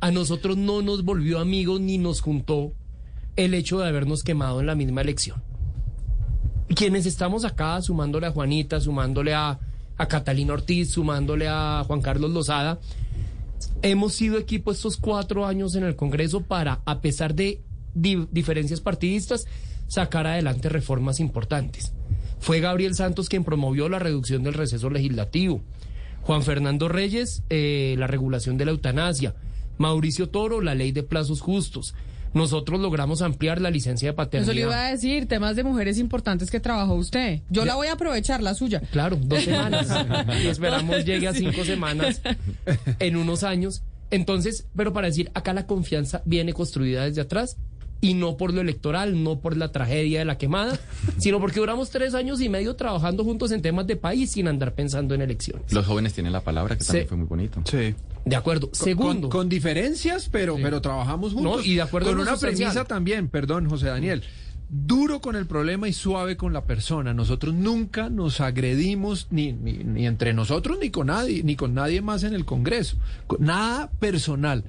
[0.00, 2.72] a nosotros no nos volvió amigos ni nos juntó
[3.36, 5.42] el hecho de habernos quemado en la misma elección.
[6.74, 9.58] Quienes estamos acá, sumándole a Juanita, sumándole a,
[10.08, 12.78] Catalina Ortiz, sumándole a Juan Carlos Lozada,
[13.82, 17.60] hemos sido equipo estos cuatro años en el Congreso para, a pesar de
[17.92, 19.46] di- diferencias partidistas,
[19.88, 21.92] sacar adelante reformas importantes.
[22.40, 25.62] Fue Gabriel Santos quien promovió la reducción del receso legislativo.
[26.22, 29.34] Juan Fernando Reyes, eh, la regulación de la eutanasia.
[29.78, 31.94] Mauricio Toro, la ley de plazos justos.
[32.32, 34.52] Nosotros logramos ampliar la licencia de paternidad.
[34.52, 37.40] Eso le iba a decir, temas de mujeres importantes que trabajó usted.
[37.50, 38.80] Yo la voy a aprovechar, la suya.
[38.92, 39.88] Claro, dos semanas.
[40.44, 42.22] y esperamos llegue a cinco semanas
[43.00, 43.82] en unos años.
[44.10, 47.56] Entonces, pero para decir, acá la confianza viene construida desde atrás
[48.00, 50.78] y no por lo electoral, no por la tragedia de la quemada,
[51.18, 54.74] sino porque duramos tres años y medio trabajando juntos en temas de país sin andar
[54.74, 55.72] pensando en elecciones.
[55.72, 57.08] Los jóvenes tienen la palabra, que también Sí.
[57.08, 57.62] fue muy bonito.
[57.70, 57.94] Sí.
[58.24, 58.68] De acuerdo.
[58.72, 59.28] Segundo.
[59.28, 61.58] Con, con diferencias, pero, pero trabajamos juntos.
[61.58, 64.22] No, y de acuerdo con una premisa también, perdón, José Daniel.
[64.72, 67.12] Duro con el problema y suave con la persona.
[67.12, 72.02] Nosotros nunca nos agredimos ni, ni, ni entre nosotros ni con nadie, ni con nadie
[72.02, 72.96] más en el Congreso.
[73.26, 74.62] Con- Nada personal.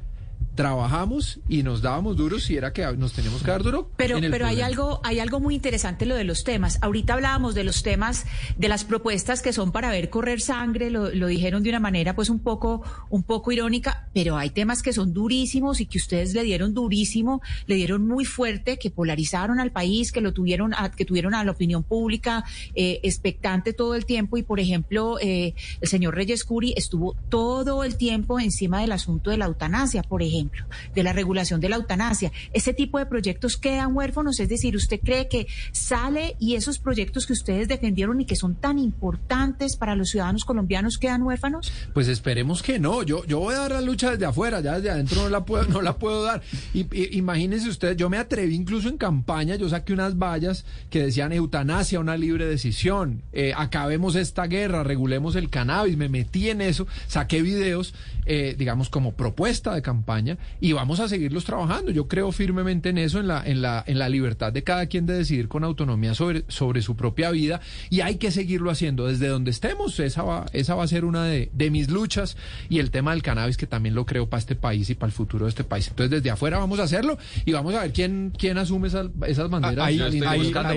[0.62, 3.89] Trabajamos y nos dábamos duros si era que nos teníamos que dar duro.
[3.97, 6.78] Pero, pero hay algo, hay algo muy interesante lo de los temas.
[6.82, 8.26] Ahorita hablábamos de los temas,
[8.58, 12.15] de las propuestas que son para ver correr sangre, lo, lo dijeron de una manera
[12.15, 16.34] pues un poco, un poco irónica, pero hay temas que son durísimos y que ustedes
[16.34, 20.91] le dieron durísimo, le dieron muy fuerte, que polarizaron al país, que lo tuvieron, a-
[20.91, 22.43] que tuvieron a la opinión pública
[22.76, 24.38] eh, expectante todo el tiempo.
[24.38, 29.30] Y por ejemplo, eh, el señor Reyes Curi estuvo todo el tiempo encima del asunto
[29.32, 30.50] de la eutanasia, por ejemplo,
[30.93, 32.31] de la regulación de la eutanasia.
[32.53, 37.25] Ese tipo de proyectos quedan huérfanos, es decir, ¿usted cree que sale y esos proyectos
[37.25, 41.71] que ustedes defendieron y que son tan importantes para los ciudadanos colombianos quedan huérfanos?
[41.93, 43.03] Pues esperemos que no.
[43.03, 45.65] Yo, yo voy a dar la lucha desde afuera, ya desde adentro no la puedo,
[45.65, 46.41] no la puedo dar.
[46.73, 46.87] Y,
[47.17, 51.99] imagínense ustedes, yo me atreví incluso en campaña, yo saqué unas vallas que decían eutanasia,
[51.99, 57.41] una libre decisión, eh, acabemos esta guerra, regulemos el cannabis, me metí en eso, saqué
[57.41, 57.93] videos,
[58.25, 61.91] eh, digamos, como propuesta de campaña, y vamos a seguirlos trabajando.
[61.91, 65.05] Yo creo firmemente en eso, en la, en la, en la libertad de cada quien
[65.05, 69.27] de decidir con autonomía sobre, sobre su propia vida, y hay que seguirlo haciendo desde
[69.27, 69.99] donde estemos.
[69.99, 72.38] Esa va, esa va a ser una de, de mis luchas,
[72.69, 75.13] y el tema del cannabis, que también lo creo para este país y para el
[75.13, 75.88] futuro de este país.
[75.88, 79.49] Entonces, desde afuera vamos a hacerlo, y vamos a ver quién, quién asume esas, esas
[79.49, 79.86] banderas.
[79.88, 79.97] Ahí-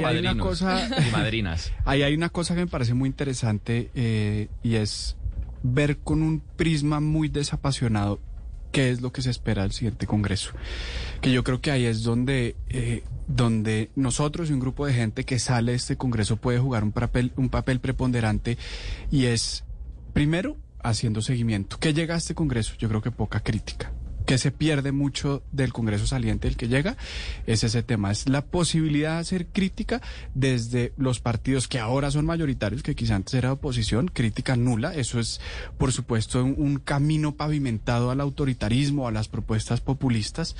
[0.06, 1.72] hay una cosa- y madrinas.
[1.84, 5.16] Ahí hay una cosa que me parece muy interesante eh, y es
[5.64, 8.20] ver con un prisma muy desapasionado
[8.70, 10.52] qué es lo que se espera del siguiente Congreso.
[11.20, 15.24] Que yo creo que ahí es donde, eh, donde nosotros y un grupo de gente
[15.24, 18.58] que sale de este Congreso puede jugar un papel, un papel preponderante
[19.10, 19.64] y es,
[20.12, 21.78] primero, haciendo seguimiento.
[21.78, 22.74] ¿Qué llega a este Congreso?
[22.78, 23.90] Yo creo que poca crítica
[24.26, 26.96] que se pierde mucho del Congreso saliente, el que llega,
[27.46, 30.00] es ese tema, es la posibilidad de hacer crítica
[30.34, 35.20] desde los partidos que ahora son mayoritarios, que quizá antes era oposición, crítica nula, eso
[35.20, 35.40] es
[35.78, 40.56] por supuesto un, un camino pavimentado al autoritarismo, a las propuestas populistas,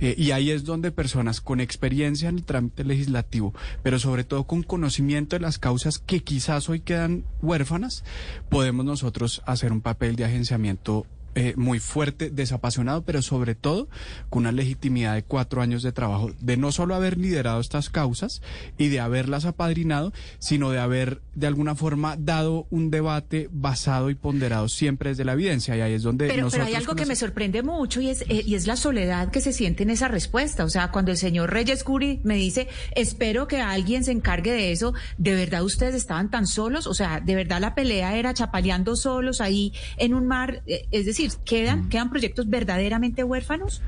[0.00, 4.44] eh, y ahí es donde personas con experiencia en el trámite legislativo, pero sobre todo
[4.44, 8.04] con conocimiento de las causas que quizás hoy quedan huérfanas,
[8.48, 13.88] podemos nosotros hacer un papel de agenciamiento eh, muy fuerte, desapasionado, pero sobre todo
[14.28, 18.42] con una legitimidad de cuatro años de trabajo, de no solo haber liderado estas causas
[18.78, 24.14] y de haberlas apadrinado, sino de haber de alguna forma dado un debate basado y
[24.14, 25.76] ponderado siempre desde la evidencia.
[25.76, 28.22] Y ahí es donde Pero, pero nosotros hay algo que me sorprende mucho y es,
[28.22, 30.64] eh, y es la soledad que se siente en esa respuesta.
[30.64, 34.72] O sea, cuando el señor Reyes Curi me dice, espero que alguien se encargue de
[34.72, 36.86] eso, ¿de verdad ustedes estaban tan solos?
[36.86, 40.62] O sea, ¿de verdad la pelea era chapaleando solos ahí en un mar?
[40.66, 43.82] Eh, Es decir, ¿quedan, quedan proyectos verdaderamente huérfanos?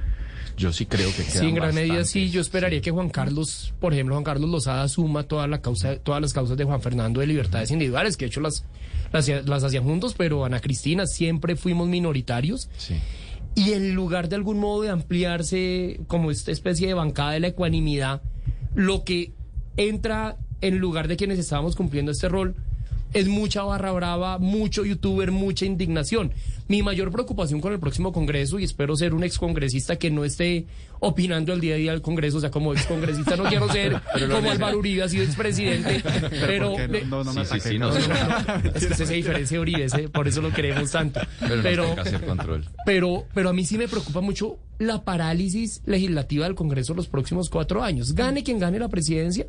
[0.57, 2.31] Yo sí creo que quedan Sí, en gran medida sí.
[2.31, 6.21] Yo esperaría que Juan Carlos, por ejemplo, Juan Carlos Lozada suma toda la causa, todas
[6.21, 8.64] las causas de Juan Fernando de libertades individuales, que de hecho las,
[9.12, 12.68] las, las hacían juntos, pero Ana Cristina siempre fuimos minoritarios.
[12.77, 12.97] Sí.
[13.55, 17.49] Y en lugar de algún modo de ampliarse como esta especie de bancada de la
[17.49, 18.23] ecuanimidad,
[18.75, 19.33] lo que
[19.77, 22.55] entra en lugar de quienes estábamos cumpliendo este rol
[23.12, 26.33] es mucha barra brava, mucho youtuber, mucha indignación.
[26.68, 30.66] Mi mayor preocupación con el próximo Congreso, y espero ser un excongresista que no esté
[31.01, 34.01] opinando el día a día del Congreso, o sea, como excongresista no quiero ser
[34.33, 36.75] como Álvaro Uribe ha sido expresidente, pero...
[37.09, 37.68] No, no, no me Sí, sí, ataque.
[37.70, 38.09] sí, no, No, sí.
[38.09, 38.14] no,
[38.62, 38.70] no.
[38.75, 41.20] Es que usted se diferencia de Uribe, ese- por eso lo queremos tanto.
[41.40, 42.64] Pero, nos Pero, toca hacer control.
[42.87, 47.51] pero, pero a mí sí me preocupa mucho la parálisis legislativa del Congreso los próximos
[47.51, 48.14] cuatro años.
[48.14, 49.46] Gane quien gane la presidencia,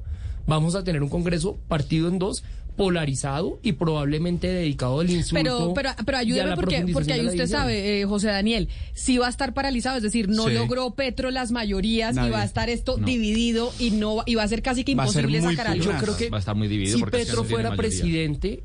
[0.47, 2.43] vamos a tener un Congreso partido en dos,
[2.75, 5.33] polarizado y probablemente dedicado al insulto.
[5.43, 8.69] Pero, pero, pero y a ayúdeme la porque, porque ahí usted sabe, eh, José Daniel,
[8.93, 10.53] si va a estar paralizado, es decir, no Sí.
[10.53, 12.31] logró Petro las mayorías y Nadie.
[12.31, 13.05] va a estar esto No.
[13.05, 15.83] dividido y no va- y va a ser casi que imposible sacar algo.
[15.85, 18.63] Yo creo que Va a estar muy dividido si porque es que Petro fuera presidente,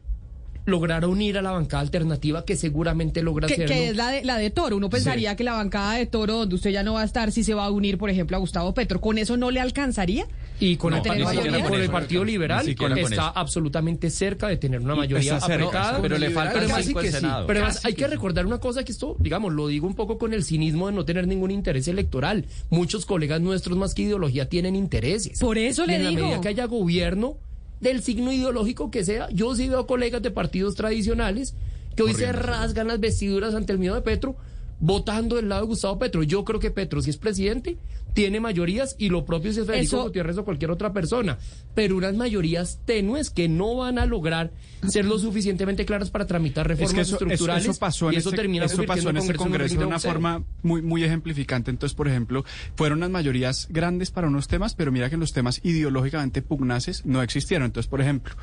[0.66, 3.74] lograra unir a la bancada alternativa que seguramente logra Que, hacerlo.
[3.74, 4.76] que es la de, la de Toro.
[4.76, 7.42] Uno pensaría que la bancada de Toro, donde usted ya no va a estar, si
[7.42, 9.00] se va a unir, por ejemplo, a Gustavo Petro.
[9.00, 10.26] ¿Con eso no le alcanzaría?
[10.60, 11.90] Y con, No, el, partido- y con con el.
[11.90, 13.32] Partido Liberal está eso.
[13.34, 16.00] absolutamente cerca de tener una mayoría apretada.
[16.02, 17.12] Pero le que en sí.
[17.12, 17.46] Senado.
[17.46, 20.32] Pero además hay que recordar una cosa que esto, digamos, lo digo un poco con
[20.34, 22.44] el cinismo de no tener ningún interés electoral.
[22.70, 25.38] Muchos colegas nuestros más que ideología tienen intereses.
[25.38, 26.22] Por eso Y le en la digo.
[26.22, 27.36] medida que haya gobierno
[27.80, 31.54] del signo ideológico que sea, yo sí veo colegas de partidos tradicionales
[31.94, 34.36] que hoy se rasgan las vestiduras ante el miedo de Petro,
[34.80, 36.22] votando del lado de Gustavo Petro.
[36.22, 37.78] Yo creo que Petro, si es presidente,
[38.14, 41.38] tiene mayorías y lo propio si es Federico Eso- Gutiérrez o cualquier otra persona,
[41.74, 44.50] pero unas mayorías tenues que no van a lograr
[44.88, 48.14] ser lo suficientemente claras para tramitar Es reformas que eso, eso- estructurales eso pasó en
[48.14, 50.12] y eso este, termina eso pasó en este Congreso de una boxeo.
[50.12, 51.70] forma muy, muy ejemplificante.
[51.70, 52.44] Entonces, por ejemplo,
[52.76, 57.22] fueron unas mayorías grandes para unos temas, pero mira que los temas ideológicamente pugnaces no
[57.22, 57.66] existieron.
[57.66, 58.34] Entonces, por ejemplo,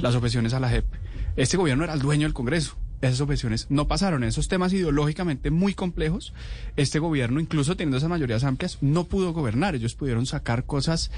[0.00, 0.84] las objeciones a la JEP.
[1.36, 2.76] Este gobierno era el dueño del Congreso.
[3.04, 4.24] Esas objeciones no pasaron.
[4.24, 6.32] Esos temas ideológicamente muy complejos,
[6.76, 9.74] este gobierno, incluso teniendo esas mayorías amplias, no pudo gobernar.
[9.74, 11.10] Ellos pudieron sacar cosas,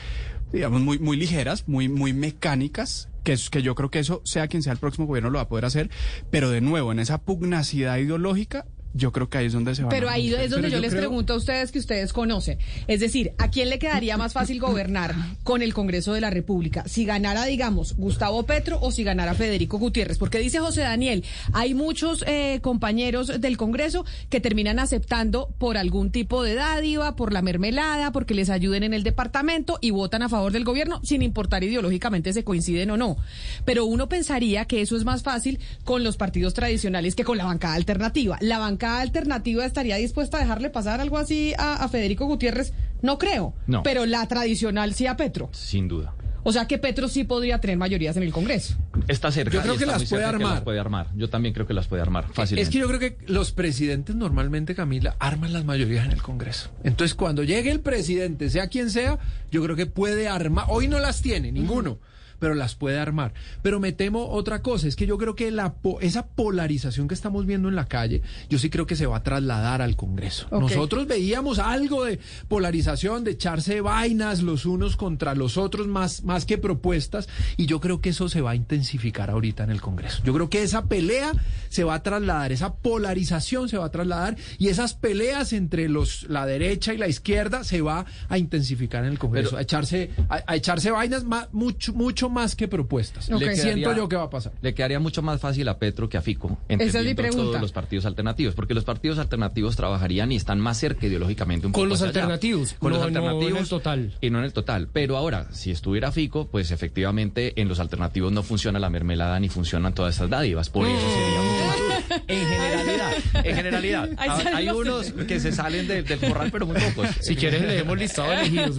[0.53, 4.49] digamos, muy, muy ligeras, muy, muy mecánicas, que, es, que yo creo que eso, sea
[4.49, 5.90] quien sea el próximo gobierno, lo va a poder hacer.
[6.31, 8.66] Pero de nuevo, en esa pugnacidad ideológica,
[8.97, 10.91] yo creo que ahí es donde se va Pero ahí es donde yo, yo les
[10.91, 12.59] creo- pregunto a ustedes que ustedes conocen.
[12.87, 16.85] Es decir, ¿a quién le quedaría más fácil gobernar con el Congreso de la República?
[16.87, 20.19] Si ganara, digamos, Gustavo Petro o si ganara Federico Gutiérrez.
[20.19, 26.11] Porque dice José Daniel, hay muchos eh, compañeros del Congreso que terminan aceptando por algún
[26.11, 30.29] tipo de dádiva, por la mermelada, porque les ayuden en el departamento y votan a
[30.29, 33.17] favor del gobierno, sin importar ideológicamente si coinciden o no.
[33.65, 37.45] Pero uno pensaría que eso es más fácil con los partidos tradicionales que con la
[37.45, 38.39] bancada alternativa.
[38.41, 42.72] La bancada alternativa estaría dispuesta a dejarle pasar algo así a, a Federico Gutiérrez,
[43.03, 43.55] no creo.
[43.66, 43.83] No.
[43.83, 45.49] Pero la tradicional sí a Petro.
[45.53, 46.14] Sin duda.
[46.49, 48.77] O sea que Petro sí podría tener mayorías en el Congreso.
[49.09, 49.51] Está cerca.
[49.53, 50.53] Yo creo que las puede que armar.
[50.53, 51.09] las puede armar.
[51.16, 52.62] Yo también creo que las puede armar fácilmente.
[52.62, 56.70] Es que yo creo que los presidentes normalmente, Camila, arman las mayorías en el Congreso.
[56.85, 59.18] Entonces, cuando llegue el presidente, sea quien sea,
[59.51, 60.66] yo creo que puede armar.
[60.68, 61.99] Hoy no las tiene, ninguno.
[62.38, 63.33] Pero las puede armar.
[63.62, 67.14] Pero me temo otra cosa, es que yo creo que la po- esa polarización que
[67.14, 70.46] estamos viendo en la calle, yo sí creo que se va a trasladar al Congreso.
[70.51, 72.18] Nosotros veíamos algo de
[72.49, 77.81] polarización, de echarse vainas los unos contra los otros, más, más que propuestas, y yo
[77.81, 80.22] creo que eso se va a intensificar ahorita en el Congreso.
[80.25, 81.33] Yo creo que esa pelea
[81.68, 86.27] se va a trasladar, esa polarización se va a trasladar, y esas peleas entre los
[86.29, 90.11] la derecha y la izquierda se va a intensificar en el Congreso, Pero- a echarse,
[90.29, 93.31] a, a echarse vainas más, mucho, mucho más que propuestas.
[93.31, 93.41] Ok.
[93.41, 94.53] Le Siento yo que va a pasar.
[94.62, 97.45] Le quedaría mucho más fácil a Petro que a Fico, Esa es mi entendiendo pregunta.
[97.51, 101.73] todos los partidos alternativos, porque los partidos alternativos trabajarían y están más cerca ideológicamente un
[101.73, 102.21] Con poco los hacia allá.
[102.35, 104.15] alternativos, con los no- no en el alternativos total.
[104.21, 104.89] y no en el total.
[104.93, 109.49] Pero ahora, si estuviera Fico, pues efectivamente en los alternativos no funciona la mermelada ni
[109.49, 110.71] funcionan todas estas dádivas.
[110.71, 111.97] Por eso sería mucho más duro.
[112.29, 113.12] En generalidad,
[113.45, 114.09] en generalidad.
[114.55, 117.09] Hay, los- unos que se salen de- del corral, pero muy pocos.
[117.21, 118.77] Si quieres leemos listado de elegidos.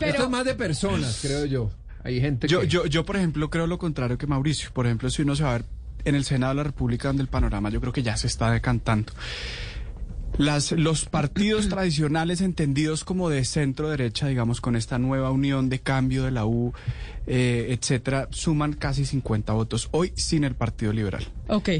[0.00, 1.70] Esto es más de personas, creo yo.
[2.04, 2.68] Hay gente Yo, que...
[2.68, 4.70] yo, yo, por ejemplo, creo lo contrario que Mauricio.
[4.72, 5.64] Por ejemplo, si uno se va a ver
[6.04, 8.50] en el Senado de la República, donde el panorama yo creo que ya se está
[8.52, 9.12] decantando.
[10.36, 15.78] Las, los partidos tradicionales entendidos como de centro derecha, digamos, con esta nueva unión de
[15.80, 16.72] cambio de la U,
[17.26, 21.24] eh, etcétera, suman casi 50 votos hoy sin el Partido Liberal.
[21.48, 21.70] Ok.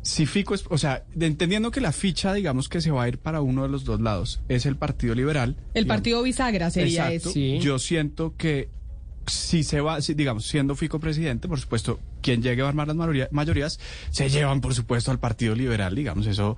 [0.00, 3.08] Si Fico es, o sea, de- entendiendo que la ficha, digamos, que se va a
[3.08, 5.56] ir para uno de los dos lados, es el Partido Liberal.
[5.74, 5.88] El digamos.
[5.98, 7.38] partido bisagra sería Exacto.
[7.38, 8.70] Yo siento que
[9.28, 12.96] si se va, si, digamos, siendo Fico presidente, por supuesto, quien llegue a armar las
[12.96, 13.78] mayoría- mayorías,
[14.10, 16.56] se llevan, por supuesto, al Partido Liberal, digamos, eso.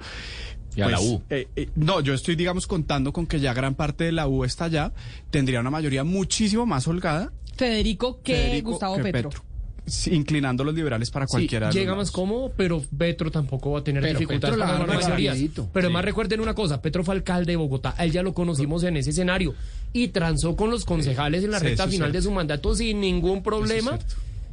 [0.76, 1.20] Y a la U.
[1.30, 4.44] eh, eh, no, yo estoy, digamos, contando con que ya gran parte de la U
[4.44, 4.92] está allá,
[5.30, 7.32] tendría una mayoría muchísimo más holgada.
[7.56, 9.30] Federico que Federico, Gustavo que Petro.
[10.08, 13.80] Inclinando los liberales para Sí, cualquiera de los llega más cómodo, pero Petro tampoco va
[13.80, 14.66] a tener Pero dificultades la.
[15.72, 15.86] Pero Sí.
[15.86, 18.96] además recuerden una cosa, Petro fue alcalde de Bogotá, a él ya lo conocimos en
[18.96, 19.54] ese escenario
[19.92, 23.42] y transó con los concejales en la Sí, recta final de su mandato sin ningún
[23.42, 23.98] problema.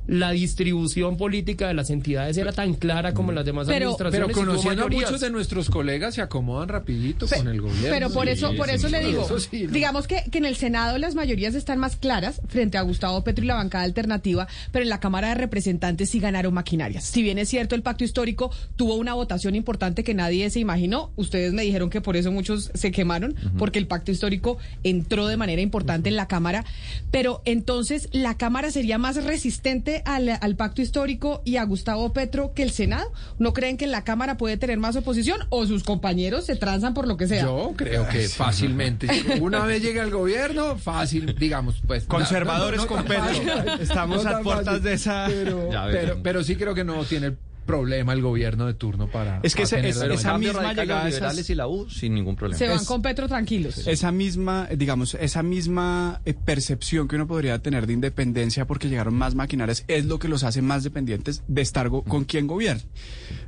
[0.08, 4.28] La distribución política de las entidades era tan clara como en las demás Pero- administraciones.
[4.28, 7.90] Pero conociendo a muchos de nuestros colegas se acomodan rapidito con el gobierno.
[7.90, 9.72] Pero por Sí, eso, por sí, eso le digo, eso sí, ¿no?
[9.72, 13.44] digamos que, que en el Senado las mayorías están más claras frente a Gustavo Petro
[13.44, 17.04] y la bancada alternativa, pero en la Cámara de Representantes sí ganaron maquinarias.
[17.04, 21.12] Si bien es cierto, el pacto histórico tuvo una votación importante que nadie se imaginó,
[21.18, 25.38] ustedes me dijeron que por eso muchos se quemaron, porque el pacto histórico entró de
[25.38, 26.64] manera importante en la Cámara,
[27.12, 32.54] pero entonces la Cámara sería más resistente al, al pacto histórico y a Gustavo Petro
[32.54, 33.12] que el Senado.
[33.40, 36.94] ¿No creen que en la Cámara puede tener más oposición o sus compañeros se transan
[36.94, 37.44] por lo que sea?
[37.44, 39.08] Yo creo que fácilmente.
[39.42, 42.06] Una vez llegue al gobierno, fácil, digamos, pues.
[42.06, 43.74] Conservadores no, no, con no Petro.
[43.82, 47.34] Estamos no a puertas fácil, de esa- Pero, pero sí creo que no tiene
[47.68, 49.40] problema el gobierno de turno para.
[49.44, 52.16] Es que para ese- es- esa cambio misma llegada los liberales y la U sin
[52.16, 52.58] ningún problema.
[52.58, 53.86] Se van Es- con Petro tranquilos.
[53.86, 58.90] Esa misma, eh, digamos, esa misma eh, percepción que uno podría tener de independencia porque
[58.90, 62.48] llegaron más maquinarias es lo que los hace más dependientes de estar go- con quien
[62.48, 62.84] gobierne.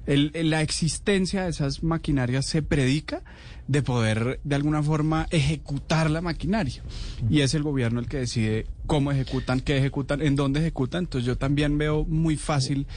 [0.06, 3.22] El- el- la existencia de esas maquinarias se predica
[3.68, 6.82] de poder de alguna forma ejecutar la maquinaria.
[7.30, 11.04] Y es el gobierno el que decide cómo ejecutan, qué ejecutan, en dónde ejecutan.
[11.04, 12.88] Entonces yo también veo muy fácil,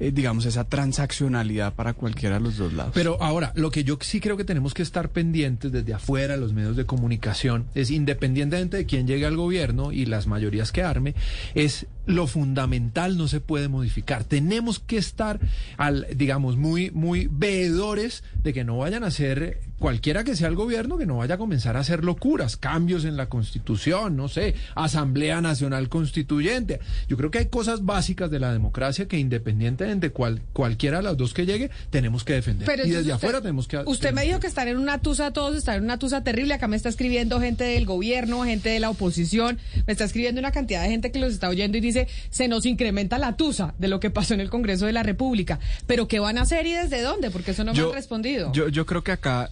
[0.00, 2.92] eh, digamos, esa transaccionalidad para cualquiera de los dos lados.
[2.94, 6.52] Pero ahora, lo que yo sí creo que tenemos que estar pendientes desde afuera, los
[6.52, 11.14] medios de comunicación, es independientemente de quién llegue al gobierno y las mayorías que arme,
[11.54, 14.24] es lo fundamental no se puede modificar.
[14.24, 15.38] Tenemos que estar,
[15.76, 20.54] al, digamos, muy, muy veedores de que no vayan a hacer, cualquiera que sea el
[20.54, 24.54] gobierno, que no vaya a comenzar a hacer locuras, cambios en la constitución, no sé,
[24.74, 26.80] Asamblea Nacional Constituyente.
[27.08, 31.02] Yo creo que hay cosas básicas de la democracia que independientemente de cual, cualquiera de
[31.02, 32.66] las dos que llegue, tenemos que defender.
[32.66, 33.78] Pero y desde usted- afuera tenemos que...
[33.84, 36.54] Usted me dijo que están en una tusa todos, están en una tusa terrible.
[36.54, 39.58] Acá me está escribiendo gente del gobierno, gente de la oposición.
[39.86, 41.97] Me está escribiendo una cantidad de gente que los está oyendo y dice,
[42.30, 45.58] se nos incrementa la tusa de lo que pasó en el Congreso de la República.
[45.86, 47.30] Pero ¿qué van a hacer y desde dónde?
[47.30, 48.52] Porque eso no me han respondido.
[48.52, 49.50] Yo, yo creo que acá,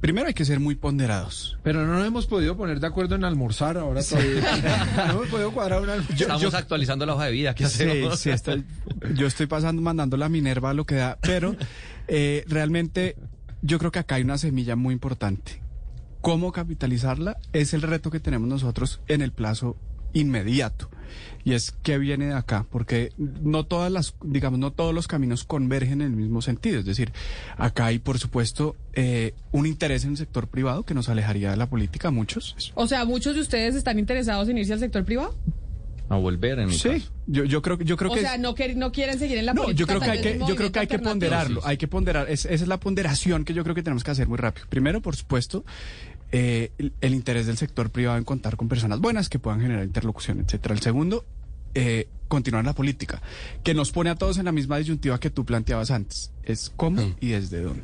[0.00, 1.58] primero hay que ser muy ponderados.
[1.62, 4.96] Pero no nos hemos podido poner de acuerdo en almorzar ahora todavía.
[5.06, 6.12] no hemos podido cuadrar un almuerzo.
[6.22, 7.54] Estamos actualizando la hoja de vida.
[7.54, 8.18] ¿Qué Sí, hacemos?
[8.18, 8.56] sí, está-
[9.14, 11.54] yo estoy pasando, mandando la Minerva lo que da, pero
[12.08, 13.16] eh, realmente
[13.62, 15.62] yo creo que acá hay una semilla muy importante.
[16.20, 17.36] ¿Cómo capitalizarla?
[17.52, 19.76] Es el reto que tenemos nosotros en el plazo
[20.12, 20.90] inmediato.
[21.44, 25.44] Y es qué viene de acá, porque no todas las, digamos, no todos los caminos
[25.44, 26.80] convergen en el mismo sentido.
[26.80, 27.12] Es decir,
[27.56, 31.56] acá hay, por supuesto, eh, un interés en el sector privado que nos alejaría de
[31.56, 32.72] la política a muchos.
[32.74, 35.34] O sea, muchos de ustedes están interesados en irse al sector privado.
[36.08, 37.10] A volver en mi Sí, caso.
[37.26, 39.54] yo, yo creo, yo creo o que sea, no, quer- no quieren seguir en la
[39.54, 39.80] No, política.
[39.80, 42.44] yo creo que hay que, yo creo que hay que ponderarlo, hay que ponderar, es-
[42.44, 44.68] esa es la ponderación que yo creo que tenemos que hacer muy rápido.
[44.68, 45.64] Primero, por supuesto,
[46.38, 49.84] eh, el, el interés del sector privado en contar con personas buenas que puedan generar
[49.84, 50.74] interlocución, etcétera.
[50.74, 51.24] El segundo,
[51.74, 53.22] eh, continuar la política,
[53.62, 56.32] que nos pone a todos en la misma disyuntiva que tú planteabas antes.
[56.42, 57.82] Es cómo y desde dónde.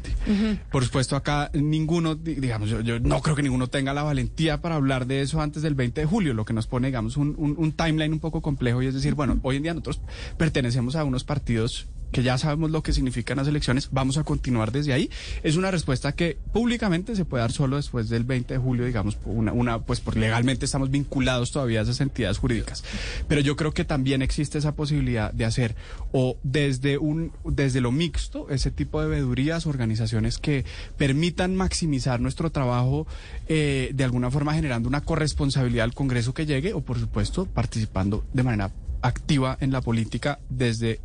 [0.71, 4.61] Por supuesto, acá ninguno, di- digamos, yo, yo no creo que ninguno tenga la valentía
[4.61, 7.35] para hablar de eso antes del 20 de julio, lo que nos pone, digamos, un,
[7.39, 10.01] un- un timeline un poco complejo y es decir, bueno, hoy en día nosotros
[10.37, 14.71] pertenecemos a unos partidos que ya sabemos lo que significan las elecciones, vamos a continuar
[14.71, 15.11] desde ahí.
[15.43, 19.19] Es una respuesta que públicamente se puede dar solo después del 20 de julio, digamos,
[19.25, 22.85] una, una pues por legalmente estamos vinculados todavía a esas entidades jurídicas.
[23.29, 25.75] Pero yo creo que también existe esa posibilidad de hacer
[26.13, 30.65] o desde un desde lo mixto ese tipo de vedurías, organizaciones que
[30.97, 33.07] permitan maximizar nuestro trabajo
[33.49, 38.25] eh, de alguna forma generando una corresponsabilidad al Congreso que llegue o por supuesto participando
[38.33, 41.01] de manera activa en la política desde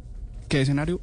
[0.48, 1.02] qué escenario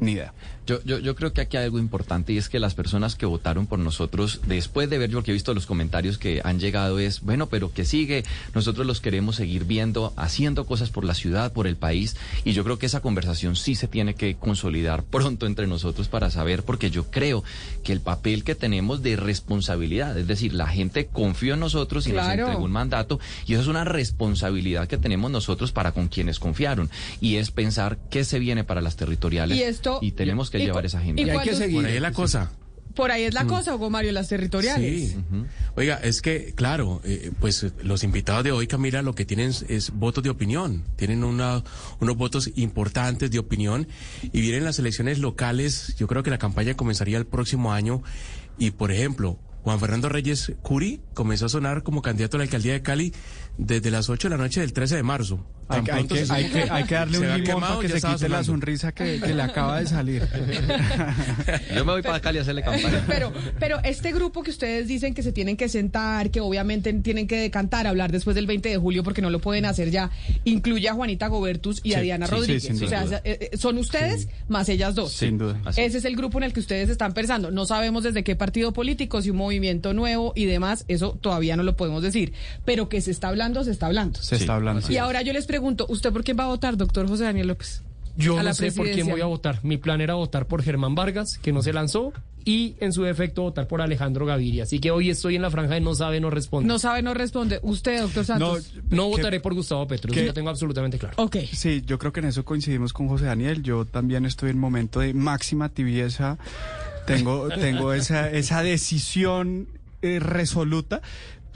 [0.00, 0.32] ni idea.
[0.66, 3.26] Yo, yo, yo creo que aquí hay algo importante y es que las personas que
[3.26, 6.98] votaron por nosotros, después de ver yo que he visto los comentarios que han llegado,
[7.00, 8.24] es, bueno, pero que sigue,
[8.54, 12.62] nosotros los queremos seguir viendo, haciendo cosas por la ciudad, por el país, y yo
[12.62, 16.90] creo que esa conversación sí se tiene que consolidar pronto entre nosotros para saber, porque
[16.90, 17.42] yo creo
[17.82, 22.10] que el papel que tenemos de responsabilidad, es decir, la gente confió en nosotros y
[22.12, 26.38] nos entregó un mandato, y eso es una responsabilidad que tenemos nosotros para con quienes
[26.38, 26.90] confiaron,
[27.20, 30.86] y es pensar qué se viene para las territoriales, Y esto- tenemos que y llevar
[30.86, 31.22] esa agenda.
[31.22, 31.76] y Y hay que seguir.
[31.76, 32.52] Por ahí es la cosa.
[32.94, 35.10] Por ahí es la cosa, Hugo Mario, las territoriales.
[35.10, 35.16] Sí.
[35.76, 39.64] Oiga, es que, claro, eh, pues los invitados de hoy, Camila, lo que tienen es,
[39.68, 40.84] es votos de opinión.
[40.96, 41.62] Tienen una,
[42.00, 43.86] unos votos importantes de opinión.
[44.32, 45.94] Y vienen las elecciones locales.
[45.98, 48.02] Yo creo que la campaña comenzaría el próximo año.
[48.58, 52.72] Y, por ejemplo, Juan Fernando Reyes Curi comenzó a sonar como candidato a la alcaldía
[52.72, 53.14] de Cali
[53.56, 55.46] desde las 8 de la noche del 13 de marzo.
[55.70, 58.00] Hay, que- hay que, se- hay, que, hay que darle un limón quemado, para que
[58.00, 60.26] se quite la sonrisa que, que le acaba de salir.
[61.74, 63.04] Yo me voy para Cali a hacerle campaña.
[63.06, 67.26] Pero, pero este grupo que ustedes dicen que se tienen que sentar, que obviamente tienen
[67.26, 70.10] que decantar, hablar después del 20 de julio porque no lo pueden hacer ya,
[70.44, 72.62] incluye a Juanita Gobertus y a Sí, Diana sí, sí, Rodríguez.
[72.64, 73.20] sin o sea, duda.
[73.24, 75.12] eh, eh, son ustedes más ellas dos.
[75.12, 75.60] Sin duda.
[75.76, 77.50] Ese es el grupo en el que ustedes están pensando.
[77.50, 81.62] No sabemos desde qué partido político, si un movimiento nuevo y demás, eso todavía no
[81.62, 82.32] lo podemos decir.
[82.64, 84.20] Pero que se está hablando, se está hablando.
[84.22, 84.90] Se Sí, está hablando.
[84.90, 87.82] Y ahora yo les pregunto, ¿usted por quién va a votar, doctor José Daniel López?
[88.16, 89.60] Yo no sé por quién voy a votar.
[89.62, 92.12] Mi plan era votar por Germán Vargas, que no se lanzó,
[92.44, 94.64] y en su defecto votar por Alejandro Gaviria.
[94.64, 96.66] Así que hoy estoy en la franja de no sabe, no responde.
[96.66, 97.60] No No, sabe, no responde.
[97.62, 98.72] Usted, doctor Santos.
[98.90, 101.14] que- votaré por Gustavo Petro, eso lo tengo absolutamente claro.
[101.22, 101.36] Ok.
[101.52, 103.62] Sí, yo creo que en eso coincidimos con José Daniel.
[103.62, 106.36] Yo también estoy en momento de máxima tibieza.
[107.06, 109.68] Tengo, tengo esa, esa decisión
[110.02, 111.00] eh, resoluta.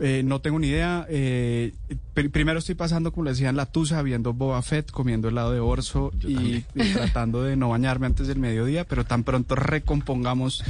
[0.00, 1.06] Eh, no tengo ni idea.
[1.08, 1.72] Eh,
[2.14, 5.60] pr- primero estoy pasando, como le decían, la tusa, viendo Boba Fett, comiendo helado de
[5.60, 10.64] orzo y, y tratando de no bañarme antes del mediodía, pero tan pronto recompongamos,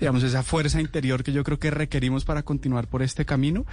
[0.00, 3.66] digamos, esa fuerza interior que yo creo que requerimos para continuar por este camino,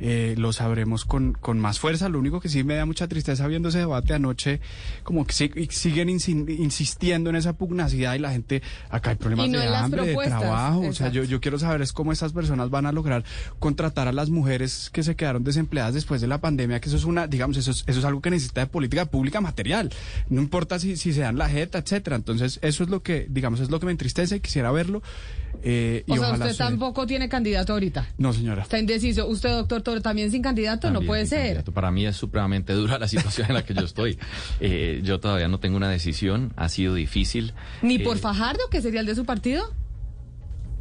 [0.00, 2.08] eh, lo sabremos con, con más fuerza.
[2.08, 4.60] Lo único que sí me da mucha tristeza viendo ese debate anoche,
[5.02, 9.50] como que sí- siguen insistiendo en esa pugnacidad y la gente, acá hay problemas Y
[9.50, 10.78] no de hambre, de trabajo.
[10.78, 11.14] O sea, exacto.
[11.14, 13.24] yo, yo quiero saber es cómo estas personas van a lograr
[13.58, 17.04] contratar a las mujeres que se quedaron desempleadas después de la pandemia, que eso es
[17.04, 19.90] una, digamos, eso es, eso es algo que necesita de política pública material.
[20.28, 22.16] No importa si, si se dan la jeta, etcétera.
[22.16, 25.02] Entonces, eso es lo que, digamos, es lo que me entristece y quisiera verlo.
[25.62, 28.08] eh, y O sea, ojalá usted se tampoco tiene candidato ahorita.
[28.18, 28.62] No, señora.
[28.62, 29.26] Está indeciso.
[29.28, 31.40] Usted, doctor También sin candidato, no puede ser.
[31.46, 31.72] candidato.
[31.72, 34.18] Para mí es supremamente dura la situación en la que yo estoy.
[34.60, 37.52] Eh, yo todavía no tengo una decisión, ha sido difícil.
[37.82, 39.72] Ni Eh, por Fajardo, que sería el de su partido.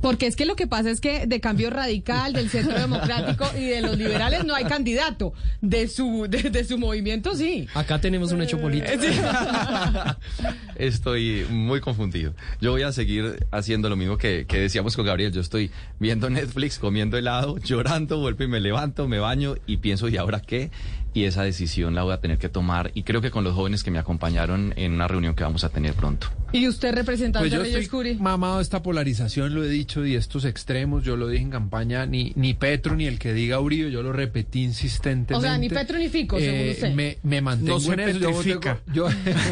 [0.01, 3.65] Porque es que lo que pasa es que de cambio radical, del centro democrático y
[3.65, 5.33] de los liberales no hay candidato.
[5.61, 7.67] De su, de, de su movimiento sí.
[7.73, 8.93] Acá tenemos un hecho político.
[10.75, 12.33] Estoy muy confundido.
[12.61, 15.31] Yo voy a seguir haciendo lo mismo que, que decíamos con Gabriel.
[15.31, 20.09] Yo estoy viendo Netflix, comiendo helado, llorando, vuelvo y me levanto, me baño y pienso,
[20.09, 20.69] ¿y ahora qué?
[21.18, 22.91] Y esa decisión la voy a tener que tomar.
[22.93, 25.70] Y creo que con los jóvenes que me acompañaron en una reunión que vamos a
[25.70, 26.28] tener pronto.
[26.51, 28.15] Y usted, representante Pues yo de Reyes estoy Curi.
[28.22, 32.34] mamado esta polarización, lo he dicho, y estos extremos, yo lo dije en campaña, ni,
[32.36, 35.34] ni Petro ni el que diga Uribe, yo lo repetí insistentemente.
[35.34, 36.93] O sea, ni Petro ni Fico, según usted.
[36.93, 38.20] Me, me mantengo No se en eso.
[38.20, 39.07] Yo yo,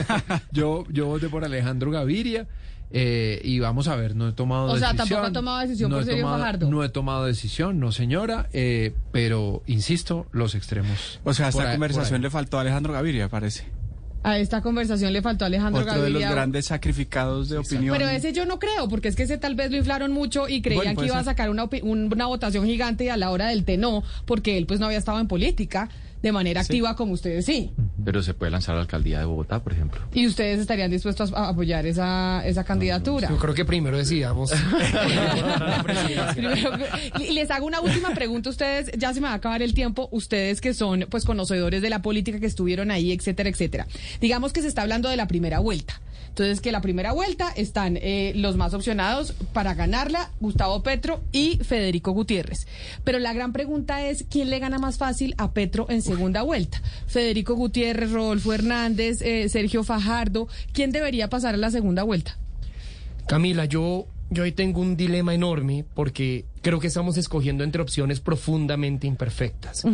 [0.51, 2.47] yo, yo voté por Alejandro Gaviria.
[2.91, 4.97] Eh, y vamos a ver, no he tomado O sea, decisión.
[5.09, 6.69] tampoco ha tomado decisión por Sergio tomado- Fajardo.
[6.71, 11.19] No he tomado decisión, no señora, eh, pero insisto, los extremos.
[11.23, 13.65] O sea, a Por esta ahí- por conversación le faltó a Alejandro Gaviria, parece.
[14.23, 16.31] A esta conversación le faltó Alejandro Otro de los Gaviria.
[16.31, 17.95] grandes sacrificados de opinión.
[17.95, 20.63] Pero ese yo no creo, porque es que ese tal vez lo inflaron mucho y
[20.63, 23.65] creían Bueno, que iba a sacar una, una votación gigante y a la hora del
[23.65, 25.89] té no, porque él pues no había estado en política
[26.25, 27.69] de manera activa como ustedes sí.
[28.03, 30.01] Pero se puede lanzar a la alcaldía de Bogotá, por ejemplo.
[30.11, 33.29] Y ustedes estarían dispuestos a apoyar esa, esa candidatura.
[33.29, 34.51] Yo creo que primero decidamos.
[37.31, 40.09] Les hago una última pregunta a ustedes, ya se me va a acabar el tiempo,
[40.11, 43.85] ustedes que son pues conocedores de la política, que estuvieron ahí, etcétera, etcétera.
[44.19, 46.01] Digamos que se está hablando de la primera vuelta.
[46.35, 51.59] Entonces, que la primera vuelta están eh, los más opcionados para ganarla, Gustavo Petro y
[51.63, 52.67] Federico Gutiérrez.
[53.05, 56.81] Pero la gran pregunta es, ¿quién le gana más fácil a Petro en segunda vuelta?
[57.07, 62.37] Federico Gutiérrez, Rodolfo Hernández, eh, Sergio Fajardo, ¿quién debería pasar a la segunda vuelta?
[63.29, 68.19] Camila, yo, yo hoy tengo un dilema enorme porque creo que estamos escogiendo entre opciones
[68.19, 69.85] profundamente imperfectas.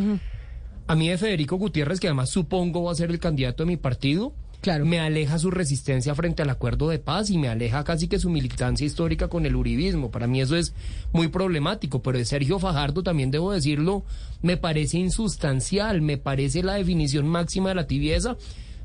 [0.88, 3.78] A mí de Federico Gutiérrez, que además supongo va a ser el candidato de mi
[3.78, 4.86] partido, Claro.
[4.86, 8.30] me aleja su resistencia frente al acuerdo de paz y me aleja casi que su
[8.30, 10.12] militancia histórica con el uribismo.
[10.12, 10.74] Para mí eso es
[11.12, 14.04] muy problemático, pero de Sergio Fajardo también debo decirlo,
[14.42, 18.38] me parece insustancial, me parece la definición máxima de la tibieza.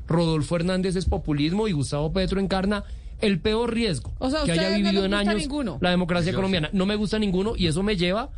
[0.07, 2.83] Rodolfo Hernández es populismo y Gustavo Petro encarna
[3.19, 5.77] el peor riesgo O sea, que haya no vivido en años ninguno.
[5.81, 6.69] la democracia colombiana.
[6.71, 8.29] No me gusta ninguno y eso me lleva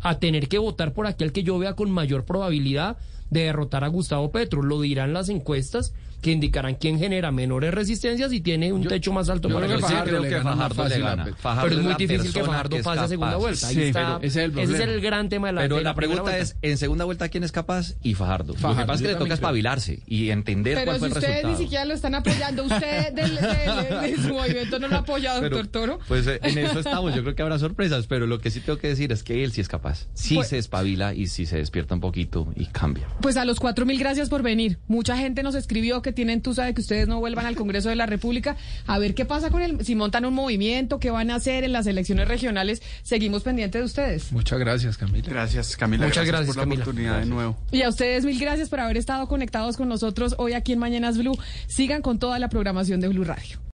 [0.00, 2.96] a tener que votar por aquel que yo vea con mayor probabilidad
[3.30, 4.62] de derrotar a Gustavo Petro.
[4.62, 9.30] Lo dirán las encuestas que indicarán quién genera menores resistencias y tiene un techo más
[9.30, 9.80] alto para crecer.
[9.80, 11.26] Fajardo que Fajardo le gana.
[11.34, 13.68] Fajardo Pero es muy la difícil que Fajardo pase a segunda vuelta.
[13.68, 14.92] Ahí Sí, está, ese es el ese es problema.
[14.92, 16.38] el gran tema de la Pero de la primera pregunta vuelta.
[16.42, 17.94] es, en segunda vuelta, ¿quién es capaz?
[18.02, 18.48] Y Fajardo.
[18.48, 21.08] Lo que Fajardo, pasa es que le toca espabilarse y entender Pero cuál si fue
[21.08, 25.32] el ustedes ni siquiera lo están apoyando, usted del, de, su movimiento no lo apoya,
[25.40, 25.98] doctor Pero, Toro.
[26.06, 27.14] Pues eh, en eso estamos.
[27.14, 29.52] Yo creo que habrá sorpresas, pero lo que sí tengo que decir es que él
[29.52, 30.06] sí es capaz.
[30.12, 33.06] Sí Pues- se espabila y sí se despierta un poquito y cambia.
[33.20, 34.78] Pues a los cuatro mil gracias por venir.
[34.88, 37.96] Mucha gente nos escribió que tienen tusa de que ustedes no vuelvan al Congreso de
[37.96, 38.56] la República.
[38.86, 41.72] A ver qué pasa con el, si montan un movimiento, qué van a hacer en
[41.72, 42.80] las elecciones regionales.
[43.02, 44.32] Seguimos pendientes de ustedes.
[44.32, 45.28] Muchas gracias, Camila.
[45.28, 46.06] Gracias, Camila.
[46.06, 47.58] Muchas gracias, por la oportunidad de nuevo.
[47.70, 51.18] Y a ustedes mil gracias por haber estado conectados con nosotros hoy aquí en Mañanas
[51.18, 51.38] Blue.
[51.66, 53.69] Sigan con toda la programación de Blue Radio.